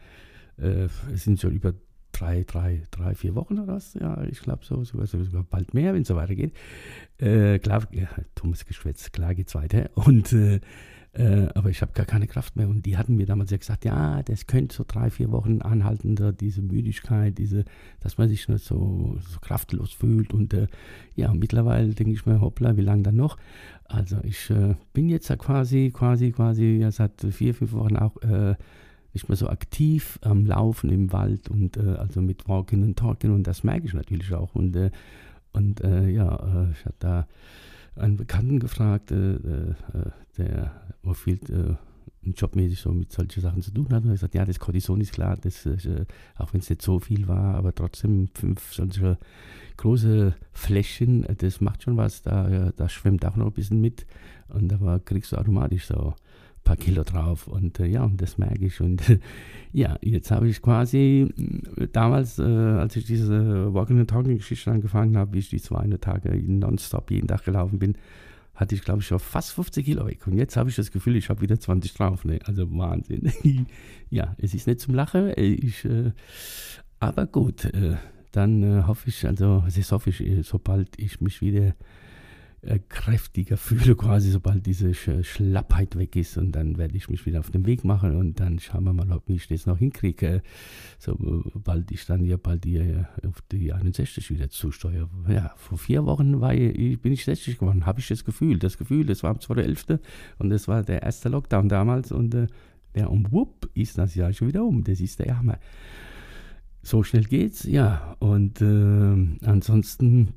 äh, 0.58 0.88
es 1.14 1.24
sind 1.24 1.40
schon 1.42 1.52
über 1.52 1.74
drei, 2.18 2.44
drei, 2.46 2.84
drei, 2.92 3.16
vier 3.16 3.36
Wochen 3.36 3.60
oder 3.60 3.76
was. 3.76 3.94
Ja, 3.94 4.24
ich 4.24 4.42
glaube 4.42 4.66
so, 4.66 4.84
sogar, 4.84 5.08
sogar 5.08 5.44
bald 5.44 5.74
mehr, 5.74 5.94
wenn 5.94 6.02
es 6.02 6.08
so 6.08 6.16
weitergeht. 6.16 6.54
Äh, 7.18 7.60
klar, 7.60 7.88
ja, 7.92 8.08
dummes 8.36 8.66
Geschwätz, 8.66 9.12
klar 9.12 9.36
geht's 9.36 9.56
weiter. 9.56 9.90
Und 9.96 10.34
äh, 10.34 10.60
äh, 11.18 11.48
aber 11.56 11.72
ich 11.72 11.82
habe 11.82 11.94
gar 11.94 12.06
keine 12.06 12.28
Kraft 12.28 12.56
mehr. 12.56 12.68
Und 12.68 12.86
die 12.86 12.98
hatten 12.98 13.16
mir 13.16 13.26
damals 13.26 13.50
ja 13.50 13.58
gesagt, 13.58 13.86
ja, 13.86 14.22
das 14.24 14.46
könnte 14.46 14.76
so 14.76 14.84
drei, 14.88 15.10
vier 15.10 15.32
Wochen 15.32 15.62
anhalten, 15.62 16.16
da, 16.16 16.32
diese 16.32 16.62
Müdigkeit, 16.62 17.38
diese, 17.38 17.66
dass 18.02 18.18
man 18.18 18.30
sich 18.30 18.48
nicht 18.48 18.64
so, 18.64 19.18
so 19.28 19.40
kraftlos 19.40 19.92
fühlt. 19.92 20.34
Und 20.34 20.54
äh, 20.54 20.68
ja, 21.16 21.34
mittlerweile 21.34 21.94
denke 21.94 22.14
ich 22.14 22.26
mir, 22.26 22.40
hoppla, 22.40 22.78
wie 22.78 22.82
lange 22.82 23.04
dann 23.04 23.16
noch? 23.16 23.38
Also 23.86 24.18
ich 24.24 24.50
äh, 24.52 24.76
bin 24.94 25.10
jetzt 25.10 25.30
ja 25.30 25.38
quasi, 25.38 25.92
quasi, 25.92 26.32
quasi 26.32 26.78
ja, 26.82 26.92
seit 26.92 27.22
vier, 27.32 27.56
fünf 27.56 27.74
Wochen 27.74 27.98
auch 27.98 28.18
nicht 29.18 29.30
mehr 29.30 29.36
so 29.36 29.50
aktiv 29.50 30.20
am 30.22 30.46
Laufen 30.46 30.92
im 30.92 31.12
Wald 31.12 31.50
und 31.50 31.76
äh, 31.78 31.96
also 31.98 32.22
mit 32.22 32.48
Walking 32.48 32.84
und 32.84 33.00
Talking 33.00 33.34
und 33.34 33.48
das 33.48 33.64
merke 33.64 33.88
ich 33.88 33.94
natürlich 33.94 34.32
auch. 34.34 34.54
Und, 34.54 34.76
äh, 34.76 34.92
und 35.54 35.82
äh, 35.82 36.08
ja, 36.08 36.36
äh, 36.36 36.72
ich 36.72 36.86
hatte 36.86 36.96
da 37.00 37.28
einen 37.96 38.16
Bekannten 38.16 38.60
gefragt, 38.60 39.12
äh, 39.12 39.34
äh, 39.34 39.74
der 40.38 40.72
viel 41.16 41.40
jobmäßig 42.22 42.80
so 42.80 42.92
mit 42.92 43.12
solchen 43.12 43.42
Sachen 43.42 43.62
zu 43.64 43.72
tun 43.72 43.88
hat. 43.90 44.04
Und 44.04 44.10
er 44.10 44.16
gesagt, 44.16 44.36
ja, 44.36 44.46
das 44.46 44.60
Cortison 44.60 45.02
ist 45.02 45.14
klar, 45.14 45.38
das, 45.38 45.68
auch 46.36 46.54
wenn 46.54 46.60
es 46.60 46.70
nicht 46.70 46.82
so 46.82 47.00
viel 47.00 47.28
war, 47.28 47.56
aber 47.56 47.74
trotzdem 47.74 48.28
fünf 48.36 48.74
solche 48.74 49.18
große 49.78 50.36
Fläschchen, 50.52 51.26
das 51.38 51.62
macht 51.62 51.84
schon 51.84 51.96
was, 51.98 52.22
da, 52.22 52.72
da 52.76 52.90
schwimmt 52.90 53.26
auch 53.26 53.38
noch 53.38 53.48
ein 53.48 53.54
bisschen 53.54 53.80
mit 53.80 54.06
und 54.50 54.68
da 54.68 55.00
kriegst 55.04 55.32
du 55.32 55.38
automatisch 55.38 55.88
so 55.88 56.14
paar 56.68 56.76
Kilo 56.76 57.04
drauf. 57.04 57.48
Und 57.48 57.80
äh, 57.80 57.86
ja, 57.86 58.04
und 58.04 58.22
das 58.22 58.38
merke 58.38 58.66
ich. 58.66 58.82
Und 58.82 59.02
ja, 59.74 59.98
jetzt 60.02 60.32
habe 60.32 60.50
ich 60.50 60.62
quasi 60.62 61.34
äh, 61.78 61.88
damals, 61.92 62.40
äh, 62.40 62.44
als 62.44 62.96
ich 62.98 63.06
diese 63.06 63.74
Walking 63.74 64.00
and 64.00 64.10
Talking 64.10 64.38
Geschichte 64.38 64.70
angefangen 64.70 65.18
habe, 65.18 65.34
wie 65.34 65.40
ich 65.40 65.50
die 65.50 65.62
200 65.62 66.04
Tage 66.04 66.30
nonstop 66.36 67.10
jeden 67.10 67.28
Tag 67.28 67.46
gelaufen 67.46 67.80
bin, 67.80 67.96
hatte 68.54 68.76
ich, 68.76 68.84
glaube 68.84 69.00
ich, 69.00 69.08
schon 69.08 69.20
fast 69.20 69.52
50 69.52 69.86
Kilo 69.86 70.06
weg. 70.06 70.28
Und 70.28 70.38
jetzt 70.38 70.58
habe 70.58 70.70
ich 70.70 70.76
das 70.76 70.92
Gefühl, 70.92 71.16
ich 71.16 71.30
habe 71.30 71.42
wieder 71.42 71.60
20 71.60 71.94
drauf. 71.94 72.26
Ne? 72.26 72.40
Also 72.44 72.70
Wahnsinn. 72.72 73.32
ja, 74.10 74.36
es 74.38 74.54
ist 74.54 74.68
nicht 74.68 74.82
zum 74.82 74.94
Lachen. 74.94 75.30
Äh, 75.30 75.46
ich, 75.46 75.86
äh, 75.86 76.12
aber 77.00 77.28
gut, 77.28 77.72
dann 78.32 78.88
hoffe 78.88 79.10
ich, 79.10 79.26
also 79.28 79.64
es 79.68 79.78
ist 79.78 79.92
hoffe 79.92 80.10
ich, 80.10 80.48
sobald 80.48 81.00
ich 81.00 81.22
mich 81.22 81.42
wieder 81.42 81.76
äh, 82.68 82.80
kräftiger 82.80 83.58
fühle, 83.58 83.96
quasi 83.96 84.32
sobald 84.32 84.66
diese 84.66 84.94
Sch 84.94 85.10
Schlappheit 85.24 85.98
weg 85.98 86.16
ist. 86.16 86.38
Und 86.38 86.52
dann 86.52 86.78
werde 86.78 86.98
ich 86.98 87.10
mich 87.10 87.26
wieder 87.26 87.40
auf 87.40 87.50
den 87.50 87.66
Weg 87.66 87.84
machen 87.84 88.16
und 88.16 88.40
dann 88.40 88.60
schauen 88.60 88.84
wir 88.84 88.94
mal, 88.94 89.12
ob 89.12 89.30
ich 89.30 89.48
das 89.48 89.66
noch 89.66 89.78
hinkriege, 89.78 90.42
sobald 91.00 91.92
ich 91.92 92.06
dann 92.06 92.26
ja 92.26 92.38
bald 92.38 92.66
die, 92.66 93.04
auf 93.26 93.42
die 93.52 93.74
61 93.74 94.30
wieder 94.30 94.50
zusteuere. 94.50 95.10
Ja, 95.28 95.54
vor 95.56 95.78
vier 95.78 96.06
Wochen 96.06 96.42
war 96.42 96.54
ich, 96.54 97.02
bin 97.02 97.14
ich 97.14 97.26
60 97.26 97.58
geworden, 97.58 97.86
habe 97.86 98.00
ich 98.00 98.08
das 98.08 98.26
Gefühl. 98.26 98.60
Das 98.60 98.78
Gefühl, 98.78 99.06
das 99.06 99.24
war 99.24 99.32
am 99.32 99.38
2.11. 99.38 100.00
und 100.38 100.50
das 100.50 100.68
war 100.68 100.84
der 100.84 101.04
erste 101.04 101.30
Lockdown 101.30 101.70
damals 101.70 102.12
und 102.12 102.34
äh, 102.36 102.48
ja, 102.96 103.08
und 103.08 103.32
wupp 103.32 103.70
ist 103.76 103.98
das 103.98 104.16
Jahr 104.16 104.34
schon 104.34 104.48
wieder 104.48 104.64
um. 104.64 104.84
Das 104.84 105.00
ist 105.00 105.20
der 105.20 105.38
Hammer. 105.38 105.60
So 106.82 107.04
schnell 107.04 107.26
geht's, 107.26 107.64
ja. 107.64 108.16
Und 108.20 108.62
äh, 108.62 109.46
ansonsten, 109.46 110.34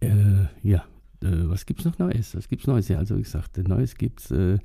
äh, 0.00 0.46
ja, 0.62 0.84
äh, 1.22 1.48
was 1.48 1.66
gibt 1.66 1.80
es 1.80 1.86
noch 1.86 1.98
Neues? 1.98 2.34
Was 2.34 2.48
gibt 2.48 2.62
es 2.62 2.66
Neues? 2.66 2.88
Ja, 2.88 2.98
also 2.98 3.16
wie 3.16 3.22
gesagt, 3.22 3.56
Neues 3.58 3.96
gibt 3.96 4.20
es, 4.20 4.30
äh, 4.30 4.58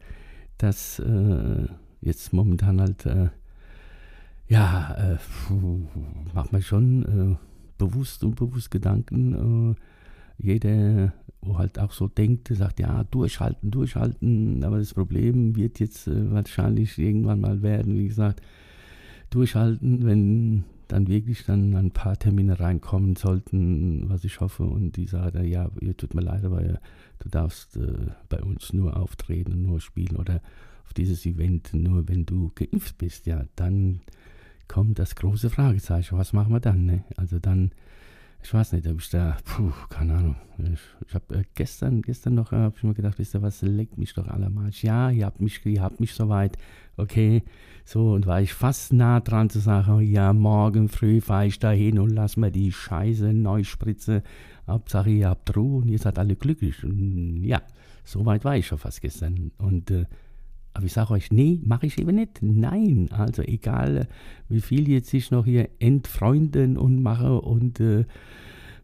dass 0.57 0.99
äh, 0.99 1.67
jetzt 2.01 2.33
momentan 2.33 2.81
halt, 2.81 3.05
äh, 3.05 3.29
ja, 4.47 4.95
äh, 4.95 5.17
macht 6.33 6.51
man 6.51 6.61
schon 6.61 7.03
äh, 7.03 7.35
bewusst, 7.77 8.23
unbewusst 8.23 8.71
Gedanken. 8.71 9.75
jeder, 10.37 11.13
wo 11.41 11.57
halt 11.57 11.79
auch 11.79 11.91
so 11.91 12.07
denkt, 12.07 12.49
sagt, 12.49 12.79
ja, 12.79 13.03
durchhalten, 13.05 13.71
durchhalten. 13.71 14.63
Aber 14.63 14.79
das 14.79 14.93
Problem 14.93 15.55
wird 15.55 15.79
jetzt 15.79 16.07
wahrscheinlich 16.07 16.97
irgendwann 16.97 17.39
mal 17.39 17.61
werden, 17.61 17.95
wie 17.97 18.07
gesagt, 18.07 18.41
durchhalten, 19.29 20.05
wenn 20.05 20.65
dann 20.89 21.07
wirklich 21.07 21.45
dann 21.45 21.75
ein 21.75 21.91
paar 21.91 22.17
Termine 22.17 22.59
reinkommen 22.59 23.15
sollten, 23.15 24.09
was 24.09 24.23
ich 24.23 24.41
hoffe. 24.41 24.63
Und 24.63 24.97
die 24.97 25.05
sagen, 25.05 25.45
ja, 25.47 25.69
ihr 25.79 25.95
tut 25.95 26.15
mir 26.15 26.21
leid, 26.21 26.43
aber 26.43 26.61
du 26.61 27.29
darfst 27.29 27.77
äh, 27.77 28.11
bei 28.27 28.41
uns 28.41 28.73
nur 28.73 28.97
auftreten 28.97 29.53
und 29.53 29.61
nur 29.61 29.79
spielen 29.79 30.17
oder 30.17 30.41
auf 30.85 30.93
dieses 30.93 31.25
Event 31.25 31.73
nur, 31.73 32.07
wenn 32.09 32.25
du 32.25 32.51
geimpft 32.55 32.97
bist. 32.97 33.27
Ja, 33.27 33.45
dann 33.55 34.01
kommt 34.67 34.97
das 34.97 35.15
große 35.15 35.51
Fragezeichen. 35.51 36.17
Was 36.17 36.33
machen 36.33 36.51
wir 36.51 36.59
dann? 36.59 36.85
Ne? 36.85 37.03
Also 37.15 37.37
dann 37.37 37.71
ich 38.41 38.53
weiß 38.53 38.73
nicht, 38.73 38.87
ob 38.87 38.99
ich 38.99 39.09
da, 39.09 39.37
puh, 39.43 39.71
keine 39.89 40.15
Ahnung. 40.15 40.35
Ich, 40.57 40.79
ich 41.07 41.13
habe 41.13 41.35
äh, 41.35 41.43
gestern, 41.55 42.01
gestern 42.01 42.35
noch, 42.35 42.51
äh, 42.51 42.57
habe 42.57 42.75
ich 42.75 42.83
mir 42.83 42.93
gedacht, 42.93 43.19
wisst 43.19 43.35
ihr 43.35 43.41
was, 43.41 43.61
leckt 43.61 43.97
mich 43.97 44.13
doch 44.13 44.27
allemal. 44.27 44.69
Ja, 44.81 45.09
ihr 45.09 45.25
habt 45.25 45.41
mich, 45.41 45.65
ihr 45.65 45.81
habt 45.81 45.99
mich 45.99 46.13
soweit, 46.13 46.57
okay. 46.97 47.43
So, 47.85 48.13
und 48.13 48.27
war 48.27 48.41
ich 48.41 48.53
fast 48.53 48.93
nah 48.93 49.19
dran 49.19 49.49
zu 49.49 49.59
sagen, 49.59 50.01
ja, 50.01 50.31
morgen 50.33 50.89
früh 50.89 51.21
fahre 51.21 51.47
ich 51.47 51.59
da 51.59 51.71
hin 51.71 51.99
und 51.99 52.09
lass 52.09 52.37
mir 52.37 52.51
die 52.51 52.71
Scheiße 52.71 53.33
neu 53.33 53.63
spritzen. 53.63 54.21
Hauptsache, 54.67 55.09
ihr 55.09 55.29
habt 55.29 55.55
Ruhe 55.55 55.81
und 55.81 55.87
ihr 55.87 55.99
seid 55.99 56.19
alle 56.19 56.35
glücklich. 56.35 56.83
Und 56.83 57.43
ja, 57.43 57.61
so 58.03 58.25
weit 58.25 58.45
war 58.45 58.55
ich 58.55 58.67
schon 58.67 58.77
fast 58.77 59.01
gestern. 59.01 59.51
Und 59.57 59.91
äh, 59.91 60.05
aber 60.73 60.85
ich 60.85 60.93
sage 60.93 61.11
euch, 61.11 61.31
nee, 61.31 61.59
mache 61.63 61.87
ich 61.87 61.97
eben 61.97 62.15
nicht. 62.15 62.41
Nein, 62.41 63.09
also 63.11 63.41
egal, 63.41 64.07
wie 64.47 64.61
viel 64.61 64.87
jetzt 64.87 65.13
ich 65.13 65.31
noch 65.31 65.45
hier 65.45 65.69
entfreunden 65.79 66.77
und 66.77 67.01
mache 67.01 67.41
und 67.41 67.79
äh, 67.79 68.05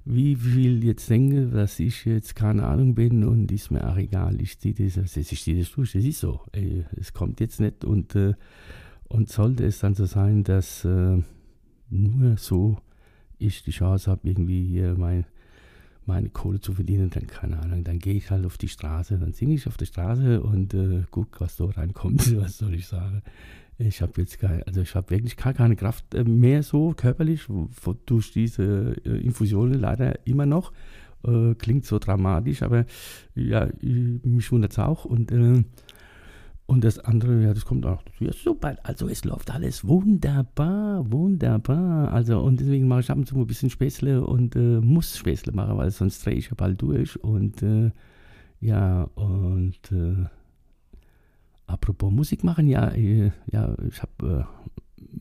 wie 0.05 0.35
viel 0.35 0.83
jetzt 0.83 1.09
denke, 1.09 1.47
dass 1.47 1.79
ich 1.79 2.05
jetzt 2.05 2.35
keine 2.35 2.65
Ahnung 2.65 2.93
bin 2.93 3.23
und 3.23 3.51
ist 3.51 3.71
mir 3.71 3.89
auch 3.89 3.97
egal. 3.97 4.39
Ich 4.39 4.59
ziehe 4.59 4.75
das, 4.75 4.97
also 4.97 5.19
ich 5.19 5.41
ziehe 5.41 5.57
das 5.57 5.71
durch, 5.71 5.93
das 5.93 6.03
ist 6.03 6.19
so. 6.19 6.41
Es 6.95 7.13
kommt 7.13 7.39
jetzt 7.39 7.59
nicht 7.59 7.83
und, 7.83 8.15
äh, 8.15 8.33
und 9.07 9.29
sollte 9.29 9.65
es 9.65 9.79
dann 9.79 9.95
so 9.95 10.05
sein, 10.05 10.43
dass 10.43 10.85
äh, 10.85 11.17
nur 11.89 12.37
so 12.37 12.77
ich 13.39 13.63
die 13.63 13.71
Chance 13.71 14.11
habe, 14.11 14.27
irgendwie 14.27 14.63
hier 14.65 14.95
mein 14.95 15.25
meine 16.07 16.29
Kohle 16.29 16.59
zu 16.59 16.73
verdienen, 16.73 17.09
dann 17.09 17.27
keine 17.27 17.59
Ahnung, 17.59 17.83
dann 17.83 17.99
gehe 17.99 18.15
ich 18.15 18.29
halt 18.31 18.45
auf 18.45 18.57
die 18.57 18.67
Straße, 18.67 19.17
dann 19.17 19.33
singe 19.33 19.53
ich 19.53 19.67
auf 19.67 19.77
der 19.77 19.85
Straße 19.85 20.41
und 20.41 20.73
äh, 20.73 21.03
guck, 21.11 21.41
was 21.41 21.57
so 21.57 21.65
reinkommt, 21.65 22.35
was 22.41 22.57
soll 22.57 22.75
ich 22.75 22.87
sagen. 22.87 23.21
Ich 23.77 24.01
habe 24.01 24.13
jetzt 24.17 24.39
keine, 24.39 24.65
also 24.67 24.81
ich 24.81 24.95
habe 24.95 25.09
wirklich 25.09 25.35
gar 25.35 25.53
keine 25.53 25.75
Kraft 25.75 26.13
äh, 26.13 26.23
mehr 26.23 26.63
so 26.63 26.93
körperlich 26.95 27.47
durch 28.05 28.31
diese 28.31 28.95
äh, 29.05 29.17
Infusionen 29.19 29.79
leider 29.79 30.25
immer 30.25 30.45
noch. 30.45 30.71
Äh, 31.25 31.55
klingt 31.55 31.85
so 31.85 31.99
dramatisch, 31.99 32.61
aber 32.61 32.85
ja, 33.33 33.67
mich 33.81 34.51
wundert 34.51 34.71
es 34.71 34.79
auch 34.79 35.05
und 35.05 35.31
äh, 35.31 35.63
und 36.67 36.83
das 36.83 36.97
andere, 36.97 37.43
ja, 37.43 37.53
das 37.53 37.65
kommt 37.65 37.85
auch. 37.85 38.01
Ja, 38.19 38.33
super. 38.33 38.75
Also 38.81 39.07
es 39.07 39.23
läuft 39.23 39.51
alles 39.51 39.87
wunderbar, 39.87 41.11
wunderbar. 41.11 42.11
Also 42.11 42.39
und 42.39 42.59
deswegen 42.59 42.87
mache 42.87 43.01
ich 43.01 43.11
ab 43.11 43.17
und 43.17 43.27
zu 43.27 43.35
ein 43.35 43.45
bisschen 43.45 43.69
Späßle 43.69 44.25
und 44.25 44.55
äh, 44.55 44.79
muss 44.81 45.15
Späßle 45.15 45.53
machen, 45.53 45.77
weil 45.77 45.91
sonst 45.91 46.25
drehe 46.25 46.33
ich 46.33 46.49
ja 46.49 46.55
bald 46.57 46.81
durch. 46.81 47.23
Und 47.23 47.61
äh, 47.61 47.91
ja, 48.61 49.03
und 49.13 49.79
äh, 49.91 50.25
apropos 51.67 52.11
Musik 52.11 52.43
machen, 52.43 52.67
ja, 52.67 52.89
äh, 52.89 53.31
ja, 53.51 53.75
ich 53.87 54.01
habe 54.01 54.47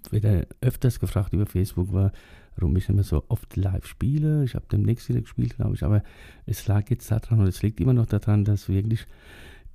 äh, 0.09 0.13
wieder 0.13 0.47
öfters 0.63 0.99
gefragt 0.99 1.35
über 1.35 1.45
Facebook, 1.45 1.93
warum 1.93 2.77
ich 2.77 2.89
immer 2.89 3.03
so 3.03 3.23
oft 3.29 3.55
live 3.57 3.87
spiele. 3.87 4.45
Ich 4.45 4.55
habe 4.55 4.65
demnächst 4.73 5.11
wieder 5.11 5.21
gespielt, 5.21 5.57
glaube 5.57 5.75
ich, 5.75 5.83
aber 5.83 6.03
es 6.47 6.67
lag 6.69 6.89
jetzt 6.89 7.11
daran 7.11 7.41
und 7.41 7.49
es 7.49 7.63
liegt 7.63 7.81
immer 7.81 7.93
noch 7.93 8.07
daran, 8.07 8.47
dass 8.47 8.71
wirklich 8.71 9.07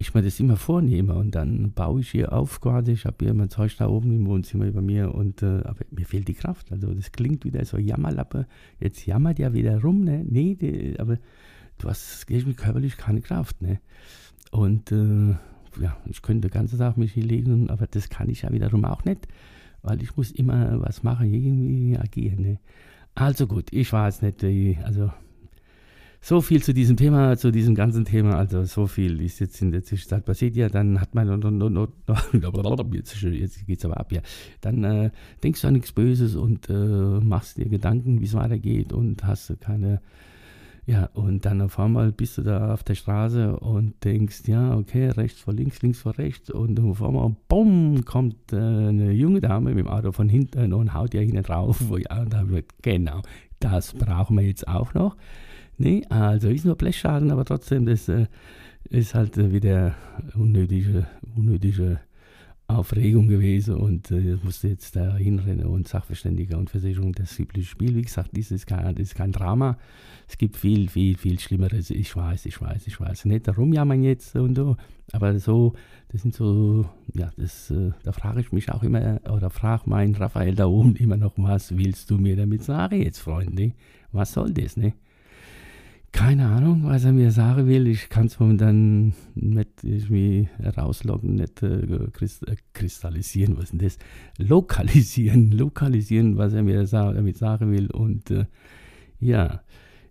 ich 0.02 0.14
mir 0.14 0.22
das 0.22 0.40
immer 0.40 0.56
vornehme 0.56 1.14
und 1.14 1.36
dann 1.36 1.74
baue 1.74 2.00
ich 2.00 2.10
hier 2.10 2.32
auf 2.32 2.62
quasi. 2.62 2.94
Ich 2.94 3.06
habe 3.06 3.18
hier 3.20 3.34
mein 3.34 3.50
Zeug 3.50 3.76
da 3.78 3.90
oben 3.90 4.14
im 4.14 4.26
Wohnzimmer 4.28 4.66
über 4.66 4.82
mir 4.82 5.14
und 5.14 5.44
äh, 5.44 5.62
aber 5.66 5.82
mir 5.92 6.06
fehlt 6.06 6.30
die 6.30 6.34
Kraft. 6.34 6.72
Also 6.72 6.94
das 6.94 7.12
klingt 7.12 7.44
wieder 7.44 7.64
so 7.66 7.78
Jammerlappe. 7.78 8.48
Jetzt 8.80 9.06
jammert 9.06 9.40
ja 9.40 9.54
wieder 9.54 9.82
rum, 9.82 10.06
ne? 10.06 10.24
Nee, 10.26 10.56
die, 10.56 10.98
aber 10.98 11.18
du 11.80 11.90
hast 11.90 12.26
körperlich 12.28 12.96
keine 12.96 13.20
Kraft, 13.20 13.62
ne? 13.62 13.82
Und 14.52 14.94
äh, 14.94 15.36
ja, 15.82 15.98
ich 16.06 16.22
könnte 16.22 16.48
den 16.48 16.54
ganzen 16.54 16.80
Tag 16.80 16.96
mich 16.96 17.12
hier 17.12 17.26
legen, 17.26 17.70
aber 17.70 17.86
das 17.86 18.08
kann 18.08 18.30
ich 18.30 18.44
ja 18.44 18.54
wiederum 18.54 18.86
auch 18.86 19.04
nicht, 19.04 19.28
weil 19.82 20.02
ich 20.02 20.16
muss 20.16 20.32
immer 20.32 20.82
was 20.82 21.04
machen, 21.04 21.34
irgendwie 21.34 21.98
agieren, 21.98 22.42
ne? 22.42 22.60
Also 23.16 23.48
gut, 23.48 23.74
ich 23.74 23.92
weiß 23.92 24.22
nicht, 24.22 24.46
also 24.86 25.12
so 26.22 26.42
viel 26.42 26.62
zu 26.62 26.74
diesem 26.74 26.98
Thema, 26.98 27.38
zu 27.38 27.52
diesem 27.52 27.76
ganzen 27.76 28.06
Thema. 28.06 28.36
Also 28.36 28.64
so 28.66 28.88
viel 28.88 29.22
ist 29.22 29.40
jetzt 29.40 29.62
in 29.62 29.72
der 29.72 29.84
Zwischenzeit 29.84 30.26
passiert. 30.26 30.56
Ja, 30.56 30.70
dann 30.70 31.00
hat 31.00 31.16
man 31.16 31.28
jetzt, 32.94 33.22
jetzt 33.22 33.66
geht's 33.66 33.86
aber 33.86 34.00
ab, 34.00 34.12
ja. 34.12 34.22
Dann 34.62 34.84
äh, 34.84 35.12
denkst 35.44 35.62
du 35.62 35.68
an 35.68 35.74
nichts 35.74 35.92
Böses 35.92 36.36
und 36.36 36.70
äh, 36.70 36.74
machst 36.74 37.58
dir 37.58 37.70
Gedanken, 37.70 38.20
wie 38.20 38.26
es 38.26 38.34
weitergeht 38.34 38.92
und 38.94 39.24
hast 39.24 39.56
keine 39.62 40.02
ja, 40.90 41.08
und 41.14 41.46
dann 41.46 41.62
auf 41.62 41.78
einmal 41.78 42.12
bist 42.12 42.40
du 42.40 42.42
da 42.42 42.74
auf 42.74 42.82
der 42.82 42.96
Straße 42.96 43.60
und 43.60 44.04
denkst, 44.04 44.48
ja, 44.48 44.76
okay, 44.76 45.10
rechts 45.10 45.40
vor 45.40 45.54
links, 45.54 45.84
links 45.84 46.00
vor 46.00 46.18
rechts. 46.18 46.50
Und 46.50 46.80
auf 46.80 47.04
einmal, 47.04 47.36
bumm, 47.48 48.06
kommt 48.06 48.52
äh, 48.52 48.56
eine 48.56 49.12
junge 49.12 49.40
Dame 49.40 49.70
mit 49.70 49.86
dem 49.86 49.88
Auto 49.88 50.12
von 50.12 50.28
hinten 50.28 50.74
und 50.74 50.96
haut 50.96 51.14
ja 51.14 51.22
hinten 51.22 51.44
drauf. 51.44 51.80
Ja, 52.10 52.22
und 52.22 52.34
da 52.34 52.40
habe 52.40 52.50
ich 52.50 52.56
gedacht, 52.56 52.82
genau, 52.82 53.22
das 53.60 53.94
brauchen 53.94 54.38
wir 54.38 54.44
jetzt 54.48 54.68
auch 54.68 54.96
noch. 54.96 55.16
Nee, 55.82 56.04
also 56.10 56.50
ist 56.50 56.66
nur 56.66 56.76
Blechschaden, 56.76 57.32
aber 57.32 57.46
trotzdem, 57.46 57.86
das 57.86 58.10
äh, 58.10 58.26
ist 58.90 59.16
halt 59.16 59.38
äh, 59.38 59.54
wieder 59.54 59.96
unnötige, 60.36 61.08
unnötige 61.38 62.02
Aufregung 62.68 63.30
gewesen 63.30 63.76
und 63.76 64.12
äh, 64.12 64.38
musste 64.44 64.68
jetzt 64.68 64.98
da 64.98 65.16
hinrennen 65.16 65.66
und 65.68 65.88
Sachverständiger 65.88 66.58
und 66.58 66.70
Versicherung 66.70 67.14
das 67.14 67.40
übliche 67.40 67.70
Spiel. 67.70 67.96
Wie 67.96 68.02
gesagt, 68.02 68.32
das 68.38 68.52
ist, 68.52 68.68
kein, 68.68 68.94
das 68.94 69.04
ist 69.04 69.16
kein 69.16 69.32
Drama. 69.32 69.78
Es 70.28 70.38
gibt 70.38 70.58
viel, 70.58 70.90
viel, 70.90 71.18
viel 71.18 71.40
Schlimmeres. 71.40 71.92
Ich 71.92 72.14
weiß, 72.14 72.46
ich 72.46 72.60
weiß, 72.60 72.86
ich 72.86 73.00
weiß. 73.00 73.24
Nicht 73.24 73.48
darum 73.48 73.72
jammern 73.72 74.04
jetzt 74.04 74.36
und 74.36 74.56
so, 74.56 74.76
aber 75.14 75.40
so, 75.40 75.76
das 76.10 76.24
sind 76.24 76.36
so, 76.36 76.90
ja, 77.14 77.32
das, 77.38 77.72
äh, 77.72 77.92
da 78.04 78.12
frage 78.12 78.42
ich 78.42 78.52
mich 78.52 78.70
auch 78.70 78.84
immer, 78.84 79.22
oder 79.32 79.50
frage 79.50 79.90
meinen 79.90 80.14
Raphael 80.14 80.56
da 80.56 80.66
oben 80.66 80.98
immer 80.98 81.16
noch, 81.16 81.36
was 81.38 81.78
willst 81.78 82.12
du 82.12 82.18
mir 82.18 82.36
damit 82.36 82.64
sagen 82.64 83.02
jetzt, 83.02 83.20
Freunde? 83.20 83.72
Was 84.12 84.34
soll 84.34 84.52
das, 84.52 84.76
ne? 84.76 84.94
Keine 86.12 86.48
Ahnung, 86.48 86.84
was 86.86 87.06
er 87.06 87.12
mir 87.12 87.32
sagen 87.32 87.68
will. 87.68 87.88
Ich 87.88 88.10
kann 88.10 88.26
es 88.26 88.40
momentan 88.40 89.14
nicht 89.36 89.84
irgendwie 89.84 90.50
rauslocken, 90.78 91.36
nicht 91.36 91.62
äh, 91.62 91.82
äh, 91.82 92.56
kristallisieren, 92.74 93.58
was 93.58 93.66
ist 93.66 93.74
denn 93.74 93.80
das? 93.80 93.98
Lokalisieren, 94.38 95.52
lokalisieren, 95.58 96.38
was 96.38 96.54
er 96.54 96.64
mir 96.64 96.84
damit 96.86 97.38
sagen 97.38 97.72
will. 97.72 97.92
Und 97.92 98.32
äh, 98.32 98.46
ja, 99.20 99.62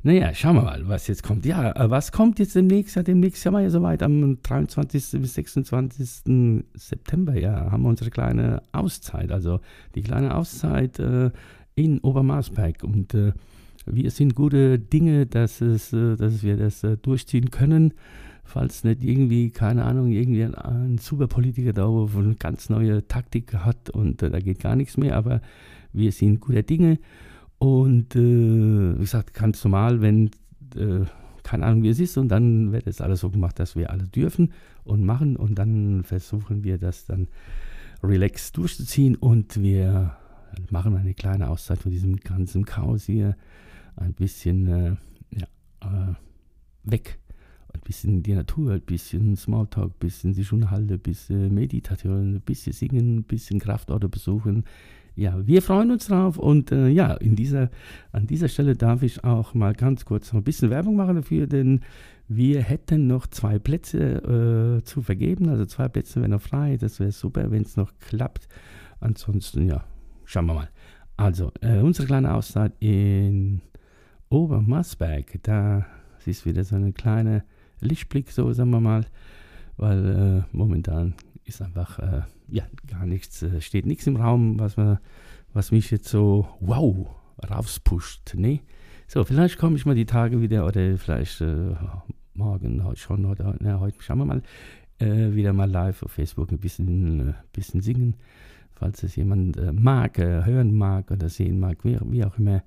naja, 0.04 0.32
schauen 0.32 0.54
wir 0.54 0.62
mal, 0.62 0.86
was 0.88 1.08
jetzt 1.08 1.24
kommt. 1.24 1.44
Ja, 1.44 1.72
äh, 1.72 1.90
was 1.90 2.12
kommt 2.12 2.38
jetzt 2.38 2.54
demnächst? 2.54 2.94
Ja, 2.94 3.02
demnächst 3.02 3.42
sind 3.42 3.52
wir 3.52 3.62
ja 3.62 3.70
soweit. 3.70 4.02
Am 4.02 4.40
23. 4.40 5.20
bis 5.20 5.34
26. 5.34 6.64
September, 6.74 7.38
ja, 7.38 7.72
haben 7.72 7.82
wir 7.82 7.88
unsere 7.88 8.10
kleine 8.10 8.62
Auszeit. 8.70 9.32
Also 9.32 9.60
die 9.96 10.02
kleine 10.02 10.36
Auszeit 10.36 11.00
äh, 11.00 11.32
in 11.74 11.98
Obermarsberg. 11.98 12.84
Und 12.84 13.14
äh, 13.14 13.32
wir 13.90 14.10
sind 14.10 14.34
gute 14.34 14.78
Dinge, 14.78 15.26
dass, 15.26 15.60
es, 15.60 15.92
äh, 15.92 16.16
dass 16.16 16.42
wir 16.42 16.56
das 16.56 16.84
äh, 16.84 16.96
durchziehen 16.96 17.50
können, 17.50 17.94
falls 18.44 18.84
nicht 18.84 19.02
irgendwie, 19.02 19.50
keine 19.50 19.84
Ahnung, 19.84 20.10
irgendwie 20.10 20.44
ein, 20.44 20.54
ein 20.54 20.98
Superpolitiker 20.98 21.72
da 21.72 21.86
eine 21.86 22.34
ganz 22.36 22.70
neue 22.70 23.06
Taktik 23.06 23.54
hat 23.54 23.90
und 23.90 24.22
äh, 24.22 24.30
da 24.30 24.40
geht 24.40 24.60
gar 24.60 24.76
nichts 24.76 24.96
mehr, 24.96 25.16
aber 25.16 25.40
wir 25.92 26.12
sind 26.12 26.40
gute 26.40 26.62
Dinge. 26.62 26.98
Und 27.58 28.14
äh, 28.14 28.94
wie 28.94 29.00
gesagt, 29.00 29.34
ganz 29.34 29.62
normal, 29.64 30.00
wenn, 30.00 30.30
äh, 30.76 31.04
keine 31.42 31.66
Ahnung, 31.66 31.82
wie 31.82 31.88
es 31.88 31.98
ist 31.98 32.16
und 32.16 32.28
dann 32.28 32.72
wird 32.72 32.86
es 32.86 33.00
alles 33.00 33.20
so 33.20 33.30
gemacht, 33.30 33.58
dass 33.58 33.74
wir 33.74 33.90
alles 33.90 34.10
dürfen 34.10 34.52
und 34.84 35.04
machen 35.04 35.36
und 35.36 35.56
dann 35.56 36.04
versuchen 36.04 36.62
wir 36.62 36.78
das 36.78 37.06
dann 37.06 37.28
relaxed 38.02 38.56
durchzuziehen. 38.56 39.16
Und 39.16 39.60
wir 39.60 40.16
machen 40.70 40.96
eine 40.96 41.14
kleine 41.14 41.48
Auszeit 41.48 41.78
von 41.78 41.90
diesem 41.90 42.16
ganzen 42.16 42.64
Chaos 42.64 43.04
hier 43.04 43.36
ein 44.00 44.14
bisschen 44.14 44.66
äh, 44.66 44.96
ja, 45.30 45.46
äh, 45.82 46.14
weg. 46.84 47.18
Ein 47.72 47.80
bisschen 47.84 48.22
die 48.22 48.34
Natur, 48.34 48.72
ein 48.72 48.80
bisschen 48.80 49.36
Smalltalk, 49.36 49.92
ein 49.92 49.98
bisschen 49.98 50.34
sich 50.34 50.52
unterhalten, 50.52 50.92
ein 50.92 51.00
bisschen 51.00 51.54
Meditation, 51.54 52.36
ein 52.36 52.40
bisschen 52.40 52.72
singen, 52.72 53.18
ein 53.18 53.24
bisschen 53.24 53.60
Kraftorte 53.60 54.08
besuchen. 54.08 54.64
Ja, 55.14 55.44
wir 55.46 55.62
freuen 55.62 55.90
uns 55.90 56.06
drauf 56.06 56.38
und 56.38 56.70
äh, 56.70 56.88
ja, 56.88 57.12
in 57.14 57.34
dieser, 57.34 57.70
an 58.12 58.28
dieser 58.28 58.48
Stelle 58.48 58.76
darf 58.76 59.02
ich 59.02 59.24
auch 59.24 59.52
mal 59.52 59.74
ganz 59.74 60.04
kurz 60.04 60.32
noch 60.32 60.40
ein 60.40 60.44
bisschen 60.44 60.70
Werbung 60.70 60.94
machen 60.94 61.16
dafür, 61.16 61.48
denn 61.48 61.80
wir 62.28 62.62
hätten 62.62 63.08
noch 63.08 63.26
zwei 63.26 63.58
Plätze 63.58 64.78
äh, 64.78 64.84
zu 64.84 65.02
vergeben, 65.02 65.48
also 65.48 65.66
zwei 65.66 65.88
Plätze 65.88 66.20
wären 66.20 66.30
noch 66.30 66.42
frei, 66.42 66.76
das 66.76 67.00
wäre 67.00 67.10
super, 67.10 67.50
wenn 67.50 67.62
es 67.62 67.76
noch 67.76 67.92
klappt. 67.98 68.48
Ansonsten, 69.00 69.66
ja, 69.66 69.84
schauen 70.24 70.46
wir 70.46 70.54
mal. 70.54 70.68
Also, 71.16 71.50
äh, 71.62 71.80
unsere 71.80 72.06
kleine 72.06 72.32
Auszeit 72.32 72.74
in 72.78 73.60
Obermarsberg, 74.30 75.40
da 75.42 75.86
ist 76.26 76.44
wieder 76.44 76.62
so 76.64 76.76
ein 76.76 76.92
kleiner 76.92 77.44
Lichtblick, 77.80 78.30
so 78.30 78.52
sagen 78.52 78.70
wir 78.70 78.80
mal, 78.80 79.06
weil 79.76 80.44
äh, 80.52 80.56
momentan 80.56 81.14
ist 81.44 81.62
einfach 81.62 81.98
äh, 81.98 82.22
ja 82.48 82.64
gar 82.86 83.06
nichts, 83.06 83.42
äh, 83.42 83.60
steht 83.60 83.86
nichts 83.86 84.06
im 84.06 84.16
Raum, 84.16 84.58
was, 84.58 84.76
man, 84.76 84.98
was 85.54 85.72
mich 85.72 85.90
jetzt 85.90 86.08
so 86.08 86.46
wow 86.60 87.08
rauspusht. 87.48 88.34
Ne? 88.34 88.60
So, 89.06 89.24
vielleicht 89.24 89.56
komme 89.56 89.76
ich 89.76 89.86
mal 89.86 89.94
die 89.94 90.04
Tage 90.04 90.42
wieder 90.42 90.66
oder 90.66 90.98
vielleicht 90.98 91.40
äh, 91.40 91.74
morgen 92.34 92.84
heute 92.84 93.00
schon 93.00 93.24
oder 93.24 93.56
na, 93.60 93.80
heute 93.80 94.02
schauen 94.02 94.18
wir 94.18 94.24
mal 94.26 94.42
äh, 94.98 95.34
wieder 95.34 95.54
mal 95.54 95.70
live 95.70 96.02
auf 96.02 96.12
Facebook 96.12 96.50
ein 96.50 96.58
bisschen, 96.58 97.30
äh, 97.30 97.32
bisschen 97.52 97.80
singen, 97.80 98.16
falls 98.72 99.02
es 99.02 99.16
jemand 99.16 99.56
mag, 99.80 100.18
hören 100.18 100.74
mag 100.74 101.10
oder 101.10 101.28
sehen 101.28 101.58
mag, 101.58 101.84
wie, 101.84 101.98
wie 102.10 102.24
auch 102.24 102.38
immer. 102.38 102.62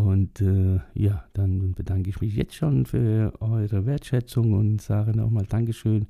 Und 0.00 0.40
äh, 0.40 0.80
ja, 0.94 1.24
dann 1.34 1.72
bedanke 1.72 2.08
ich 2.08 2.22
mich 2.22 2.34
jetzt 2.34 2.54
schon 2.54 2.86
für 2.86 3.34
eure 3.40 3.84
Wertschätzung 3.84 4.54
und 4.54 4.80
sage 4.80 5.14
nochmal 5.14 5.44
Dankeschön. 5.46 6.06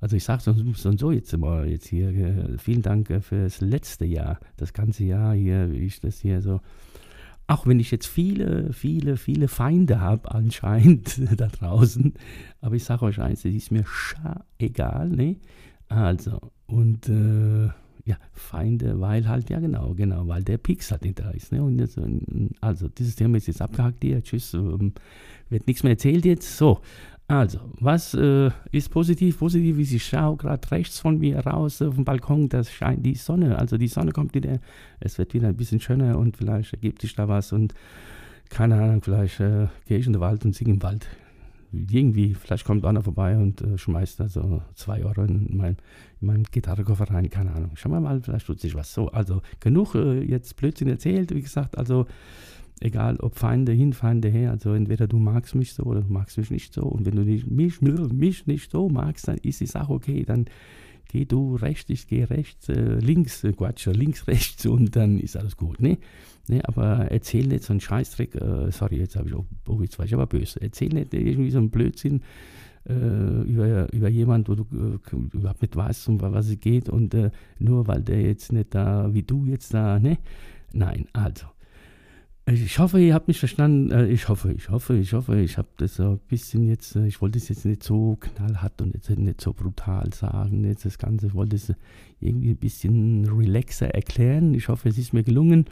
Also 0.00 0.14
ich 0.14 0.22
sage 0.22 0.42
sonst 0.42 0.86
und 0.86 1.00
so 1.00 1.10
jetzt 1.10 1.34
immer 1.34 1.64
jetzt 1.64 1.88
hier, 1.88 2.10
äh, 2.10 2.58
vielen 2.58 2.82
Dank 2.82 3.10
äh, 3.10 3.20
für 3.20 3.42
das 3.42 3.60
letzte 3.60 4.04
Jahr, 4.04 4.38
das 4.56 4.72
ganze 4.72 5.02
Jahr 5.02 5.34
hier, 5.34 5.72
wie 5.72 5.78
ich 5.78 5.98
das 5.98 6.20
hier 6.20 6.42
so, 6.42 6.60
auch 7.48 7.66
wenn 7.66 7.80
ich 7.80 7.90
jetzt 7.90 8.06
viele, 8.06 8.72
viele, 8.72 9.16
viele 9.16 9.48
Feinde 9.48 10.00
habe 10.00 10.32
anscheinend 10.32 11.20
da 11.36 11.48
draußen, 11.48 12.14
aber 12.60 12.76
ich 12.76 12.84
sage 12.84 13.04
euch 13.04 13.20
eins, 13.20 13.44
es 13.44 13.52
ist 13.52 13.72
mir 13.72 13.84
egal, 14.58 15.08
ne? 15.08 15.38
Also, 15.88 16.52
und 16.66 17.08
äh, 17.08 17.70
ja, 18.04 18.16
Feinde, 18.32 19.00
weil 19.00 19.28
halt, 19.28 19.48
ja 19.48 19.60
genau, 19.60 19.94
genau, 19.94 20.28
weil 20.28 20.44
der 20.44 20.58
Pix 20.58 20.90
halt 20.90 21.04
nicht 21.04 21.20
da 21.20 21.30
ist. 21.30 21.52
Ne? 21.52 21.62
Und 21.62 21.78
jetzt, 21.78 21.98
also 22.60 22.88
dieses 22.88 23.16
Thema 23.16 23.38
ist 23.38 23.46
jetzt 23.46 23.62
abgehakt 23.62 24.02
hier, 24.02 24.22
tschüss, 24.22 24.52
ähm, 24.54 24.92
wird 25.48 25.66
nichts 25.66 25.82
mehr 25.82 25.92
erzählt 25.92 26.24
jetzt. 26.26 26.58
So, 26.58 26.80
also, 27.26 27.60
was 27.80 28.12
äh, 28.12 28.50
ist 28.70 28.90
positiv? 28.90 29.38
Positiv 29.38 29.78
ist, 29.78 29.92
ich 29.92 30.04
schaue 30.04 30.36
gerade 30.36 30.70
rechts 30.70 30.98
von 30.98 31.18
mir 31.18 31.38
raus 31.38 31.80
auf 31.80 31.94
dem 31.94 32.04
Balkon, 32.04 32.50
da 32.50 32.62
scheint 32.62 33.06
die 33.06 33.14
Sonne, 33.14 33.58
also 33.58 33.78
die 33.78 33.88
Sonne 33.88 34.12
kommt 34.12 34.34
wieder, 34.34 34.58
es 35.00 35.16
wird 35.16 35.32
wieder 35.32 35.48
ein 35.48 35.56
bisschen 35.56 35.80
schöner 35.80 36.18
und 36.18 36.36
vielleicht 36.36 36.74
ergibt 36.74 37.00
sich 37.00 37.14
da 37.14 37.26
was 37.26 37.52
und 37.52 37.72
keine 38.50 38.74
Ahnung, 38.74 39.00
vielleicht 39.02 39.40
äh, 39.40 39.68
gehe 39.86 39.98
ich 39.98 40.06
in 40.06 40.12
den 40.12 40.20
Wald 40.20 40.44
und 40.44 40.54
singe 40.54 40.74
im 40.74 40.82
Wald 40.82 41.06
irgendwie, 41.90 42.34
vielleicht 42.34 42.64
kommt 42.64 42.84
einer 42.84 43.02
vorbei 43.02 43.36
und 43.36 43.60
äh, 43.62 43.78
schmeißt 43.78 44.20
da 44.20 44.28
so 44.28 44.62
zwei 44.74 45.04
Euro 45.04 45.22
in, 45.22 45.56
mein, 45.56 45.76
in 46.20 46.26
meinen 46.26 46.44
Gitarrenkoffer 46.44 47.10
rein, 47.10 47.28
keine 47.30 47.52
Ahnung. 47.52 47.72
Schauen 47.74 47.92
wir 47.92 48.00
mal, 48.00 48.20
vielleicht 48.20 48.46
tut 48.46 48.60
sich 48.60 48.74
was. 48.74 48.92
So, 48.92 49.08
also 49.08 49.42
genug 49.60 49.94
äh, 49.94 50.20
jetzt 50.22 50.56
Blödsinn 50.56 50.88
erzählt, 50.88 51.34
wie 51.34 51.42
gesagt, 51.42 51.78
also 51.78 52.06
egal 52.80 53.16
ob 53.20 53.36
Feinde 53.36 53.72
hin, 53.72 53.92
Feinde 53.92 54.28
her, 54.28 54.50
also 54.50 54.74
entweder 54.74 55.06
du 55.06 55.18
magst 55.18 55.54
mich 55.54 55.74
so 55.74 55.84
oder 55.84 56.02
du 56.02 56.12
magst 56.12 56.38
mich 56.38 56.50
nicht 56.50 56.74
so 56.74 56.82
und 56.82 57.06
wenn 57.06 57.16
du 57.16 57.22
nicht, 57.22 57.50
mich, 57.50 57.80
mich 57.80 58.46
nicht 58.46 58.70
so 58.70 58.88
magst, 58.88 59.28
dann 59.28 59.38
ist 59.38 59.60
die 59.60 59.66
Sache 59.66 59.92
okay, 59.92 60.24
dann 60.24 60.46
geh 61.14 61.24
du 61.26 61.54
rechts, 61.54 61.88
ich 61.90 62.08
gehe 62.08 62.28
rechts, 62.28 62.68
äh, 62.68 62.98
links, 62.98 63.44
äh, 63.44 63.52
Quatsch, 63.52 63.86
links, 63.86 64.26
rechts 64.26 64.66
und 64.66 64.96
dann 64.96 65.20
ist 65.20 65.36
alles 65.36 65.56
gut, 65.56 65.80
ne? 65.80 65.98
ne 66.48 66.60
aber 66.66 67.06
erzähl 67.12 67.46
nicht 67.46 67.62
so 67.62 67.72
einen 67.72 67.80
Scheißdreck, 67.80 68.34
äh, 68.34 68.72
sorry, 68.72 68.98
jetzt 68.98 69.14
habe 69.14 69.28
ich 69.28 69.34
auch, 69.34 69.44
oh, 69.68 69.80
jetzt 69.80 69.96
war 69.96 70.06
ich 70.06 70.12
aber 70.12 70.26
böse, 70.26 70.60
erzähl 70.60 70.88
nicht 70.88 71.14
irgendwie 71.14 71.52
so 71.52 71.58
einen 71.58 71.70
Blödsinn 71.70 72.22
äh, 72.88 73.42
über, 73.42 73.92
über 73.92 74.08
jemanden, 74.08 74.48
wo 74.48 74.54
du 74.56 74.66
äh, 74.72 75.36
überhaupt 75.36 75.62
nicht 75.62 75.76
weißt, 75.76 76.08
um 76.08 76.20
was 76.20 76.48
es 76.48 76.58
geht 76.58 76.88
und 76.88 77.14
äh, 77.14 77.30
nur 77.60 77.86
weil 77.86 78.02
der 78.02 78.20
jetzt 78.20 78.52
nicht 78.52 78.74
da, 78.74 79.14
wie 79.14 79.22
du 79.22 79.46
jetzt 79.46 79.72
da, 79.72 80.00
ne? 80.00 80.18
Nein, 80.72 81.06
also, 81.12 81.46
ich 82.46 82.78
hoffe, 82.78 83.00
ihr 83.00 83.14
habt 83.14 83.28
mich 83.28 83.38
verstanden. 83.38 83.90
Äh, 83.90 84.06
ich 84.08 84.28
hoffe, 84.28 84.52
ich 84.52 84.68
hoffe, 84.68 84.96
ich 84.96 85.14
hoffe, 85.14 85.40
ich 85.40 85.56
habe 85.56 85.68
das 85.78 85.98
ein 85.98 86.18
bisschen 86.28 86.68
jetzt, 86.68 86.94
äh, 86.94 87.06
ich 87.06 87.22
wollte 87.22 87.38
es 87.38 87.48
jetzt 87.48 87.64
nicht 87.64 87.82
so 87.82 88.16
knallhart 88.16 88.82
und 88.82 88.92
jetzt 88.94 89.08
nicht 89.08 89.40
so 89.40 89.54
brutal 89.54 90.12
sagen, 90.12 90.64
jetzt 90.64 90.84
das 90.84 90.98
Ganze, 90.98 91.28
ich 91.28 91.34
wollte 91.34 91.56
es 91.56 91.72
irgendwie 92.20 92.50
ein 92.50 92.56
bisschen 92.56 93.24
relaxer 93.24 93.94
erklären. 93.94 94.52
Ich 94.52 94.68
hoffe, 94.68 94.90
es 94.90 94.98
ist 94.98 95.14
mir 95.14 95.22
gelungen, 95.22 95.64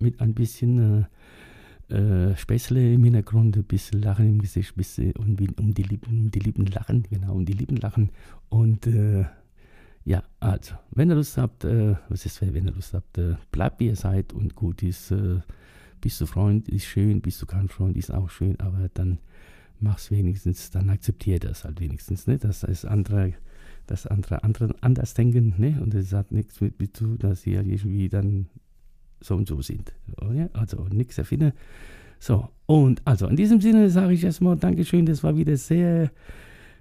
mit 0.00 0.20
ein 0.22 0.32
bisschen 0.32 1.06
äh, 1.90 1.94
äh, 1.94 2.36
Späßle 2.36 2.94
im 2.94 3.04
Hintergrund, 3.04 3.56
ein 3.56 3.64
bisschen 3.64 4.00
Lachen 4.00 4.26
im 4.26 4.40
Gesicht, 4.40 4.72
ein 4.72 4.78
bisschen 4.78 5.12
um, 5.16 5.36
um, 5.58 5.74
die 5.74 5.82
Lippen, 5.82 6.18
um 6.18 6.30
die 6.30 6.40
Lippen 6.40 6.64
lachen, 6.66 7.06
genau, 7.10 7.34
um 7.34 7.44
die 7.44 7.52
Lippen 7.52 7.76
lachen. 7.76 8.08
Und 8.48 8.86
äh, 8.86 9.26
ja, 10.06 10.22
also, 10.40 10.76
wenn 10.92 11.10
ihr 11.10 11.16
Lust 11.16 11.36
habt, 11.36 11.64
äh, 11.64 11.96
was 12.08 12.24
ist, 12.24 12.40
wenn 12.40 12.66
ihr 12.66 12.72
Lust 12.72 12.94
habt, 12.94 13.20
bleibt 13.52 13.80
wie 13.80 13.88
ihr 13.88 13.96
seid 13.96 14.32
und 14.32 14.54
gut 14.54 14.82
ist. 14.82 15.12
Bist 16.00 16.20
du 16.20 16.26
Freund, 16.26 16.68
ist 16.68 16.84
schön, 16.84 17.20
bist 17.20 17.40
du 17.42 17.46
kein 17.46 17.68
Freund, 17.68 17.96
ist 17.96 18.12
auch 18.12 18.30
schön, 18.30 18.58
aber 18.60 18.88
dann 18.94 19.18
mach's 19.80 20.10
wenigstens, 20.10 20.70
dann 20.70 20.90
akzeptiere 20.90 21.40
das 21.40 21.64
halt 21.64 21.80
wenigstens, 21.80 22.26
ne? 22.26 22.38
dass 22.38 22.60
das 22.60 22.84
andere, 22.84 23.34
das 23.86 24.06
andere, 24.06 24.42
andere 24.44 24.74
anders 24.80 25.14
denken, 25.14 25.54
ne? 25.58 25.80
Und 25.82 25.94
es 25.94 26.12
hat 26.12 26.32
nichts 26.32 26.60
mit, 26.60 26.78
mit 26.80 26.96
zu, 26.96 27.16
dass 27.16 27.42
sie 27.42 27.56
halt 27.56 27.66
irgendwie 27.66 28.08
dann 28.08 28.48
so 29.20 29.36
und 29.36 29.48
so 29.48 29.60
sind. 29.62 29.92
Oder? 30.20 30.50
Also 30.52 30.84
nichts 30.88 31.18
erfinden. 31.18 31.52
So, 32.18 32.48
und 32.66 33.02
also 33.04 33.26
in 33.26 33.36
diesem 33.36 33.60
Sinne 33.60 33.90
sage 33.90 34.14
ich 34.14 34.24
erstmal 34.24 34.56
Dankeschön, 34.56 35.06
das 35.06 35.22
war 35.22 35.36
wieder 35.36 35.56
sehr 35.56 36.10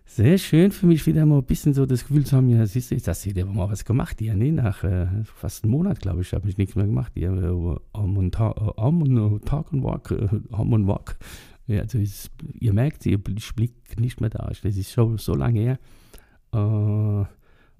sehr 0.06 0.38
schön 0.38 0.72
für 0.72 0.86
mich 0.88 1.06
wieder 1.08 1.26
mal 1.26 1.40
ein 1.40 1.44
bisschen 1.44 1.74
so 1.74 1.86
das 1.86 2.08
Gefühl 2.08 2.26
zu 2.26 2.38
haben, 2.38 2.50
ja, 2.50 2.66
siehst 2.66 2.92
du, 2.92 2.96
hast 2.96 3.26
du 3.26 3.30
wieder 3.30 3.46
mal 3.46 3.70
was 3.70 3.86
gemacht 3.86 4.20
hier, 4.20 4.36
ne? 4.36 4.52
Nach 4.52 4.84
äh, 4.84 5.08
fast 5.24 5.64
einem 5.64 5.72
Monat, 5.72 6.00
glaube 6.00 6.22
ich, 6.22 6.34
habe 6.34 6.48
ich 6.48 6.58
nichts 6.58 6.76
mehr 6.76 6.86
gemacht 6.86 7.12
hier. 7.16 7.32
Äh, 7.32 7.98
Arm 7.98 8.18
und, 8.18 8.32
Ta 8.34 8.52
äh, 8.52 8.82
Arm 8.82 9.02
und 9.02 9.18
äh, 9.18 9.84
Walk, 9.84 10.14
Arm 10.52 10.74
und 10.74 10.88
Walk. 10.88 11.18
Ja, 11.68 11.82
also 11.82 11.98
ist, 11.98 12.30
ihr 12.60 12.74
merkt, 12.74 13.06
ihr 13.06 13.18
Blick 13.18 14.00
nicht 14.00 14.22
mehr 14.22 14.30
da. 14.30 14.52
Das 14.62 14.78
ist 14.78 14.92
schon 14.92 15.18
so 15.18 15.34
lange 15.34 15.60
her. 15.60 15.80
Äh, 16.54 17.26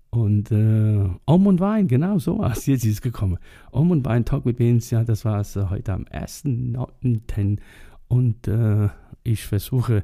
Und 0.10 0.50
äh, 0.52 1.10
Om 1.26 1.48
und 1.48 1.60
Wein, 1.60 1.88
genau 1.88 2.18
so 2.20 2.40
war 2.40 2.52
es. 2.54 2.66
Jetzt 2.66 2.86
ist 2.86 2.94
es 2.94 3.02
gekommen. 3.02 3.38
Om 3.72 3.92
und 3.92 4.06
Wein, 4.06 4.24
Talk 4.24 4.46
mit 4.46 4.58
Beans, 4.58 4.90
ja, 4.90 5.04
das 5.04 5.26
war 5.26 5.42
es 5.42 5.56
äh, 5.58 5.66
heute 5.70 5.92
am 5.94 6.04
1.9. 6.06 7.60
Und 8.08 8.48
äh, 8.48 8.88
ich 9.26 9.46
versuche 9.46 10.04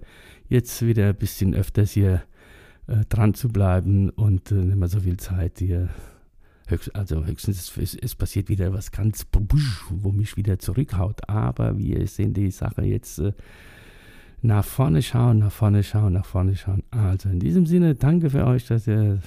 jetzt 0.50 0.86
wieder 0.86 1.10
ein 1.10 1.16
bisschen 1.16 1.54
öfters 1.54 1.92
hier 1.92 2.24
äh, 2.88 3.06
dran 3.08 3.34
zu 3.34 3.50
bleiben 3.50 4.10
und 4.10 4.52
äh, 4.52 4.56
nicht 4.56 4.76
mehr 4.76 4.88
so 4.90 5.00
viel 5.00 5.18
Zeit 5.18 5.60
hier. 5.60 5.90
Höchst, 6.68 6.96
also 6.96 7.26
höchstens 7.26 7.76
es, 7.78 7.96
es, 7.96 8.16
passiert 8.16 8.48
wieder 8.48 8.72
was 8.74 8.92
ganz, 8.92 9.26
wo 9.90 10.12
mich 10.12 10.38
wieder 10.38 10.58
zurückhaut. 10.58 11.30
Aber 11.30 11.78
wir 11.78 12.06
sehen 12.08 12.34
die 12.34 12.50
Sache 12.50 12.84
jetzt 12.84 13.20
äh, 13.20 13.34
nach 14.42 14.66
vorne 14.66 15.02
schauen, 15.02 15.40
nach 15.40 15.52
vorne 15.52 15.84
schauen, 15.84 16.14
nach 16.14 16.26
vorne 16.26 16.56
schauen. 16.56 16.84
Also 16.90 17.30
in 17.30 17.40
diesem 17.40 17.66
Sinne, 17.66 17.96
danke 17.96 18.30
für 18.30 18.46
euch, 18.46 18.66
dass 18.66 18.88
ihr 18.88 19.20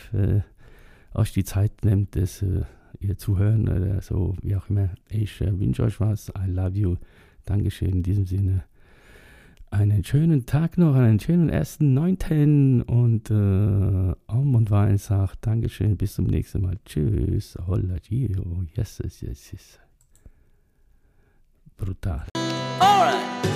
euch 1.13 1.33
die 1.33 1.45
Zeit 1.45 1.85
nehmt, 1.85 2.17
das 2.17 2.43
äh, 2.43 2.63
ihr 2.99 3.19
zuhören 3.19 3.69
oder 3.69 4.01
so, 4.01 4.37
wie 4.43 4.57
auch 4.57 4.69
immer. 4.69 4.91
Ich 5.09 5.41
äh, 5.41 5.59
wünsche 5.59 5.85
euch 5.85 6.01
was. 6.01 6.31
I 6.31 6.51
love 6.51 6.77
you. 6.77 6.97
Dankeschön 7.45 7.91
in 7.91 8.03
diesem 8.03 8.27
Sinne 8.27 8.65
einen 9.75 10.05
schönen 10.05 10.47
Tag 10.47 10.79
noch, 10.79 10.95
einen 10.95 11.19
schönen 11.19 11.49
ersten 11.49 11.95
Neunten 11.95 12.83
und 12.83 13.31
äh, 13.31 13.35
Om 13.35 14.55
und 14.55 14.71
Wein 14.71 14.99
sagt 14.99 15.47
Dankeschön, 15.47 15.97
bis 15.97 16.15
zum 16.15 16.27
nächsten 16.27 16.63
Mal. 16.63 16.79
Tschüss. 16.85 17.59
Holla, 17.67 17.97
Gio. 17.99 18.65
Yes, 18.77 19.01
yes, 19.03 19.21
yes, 19.21 19.53
yes. 19.53 19.81
Brutal. 21.77 22.25
Alright. 22.79 23.54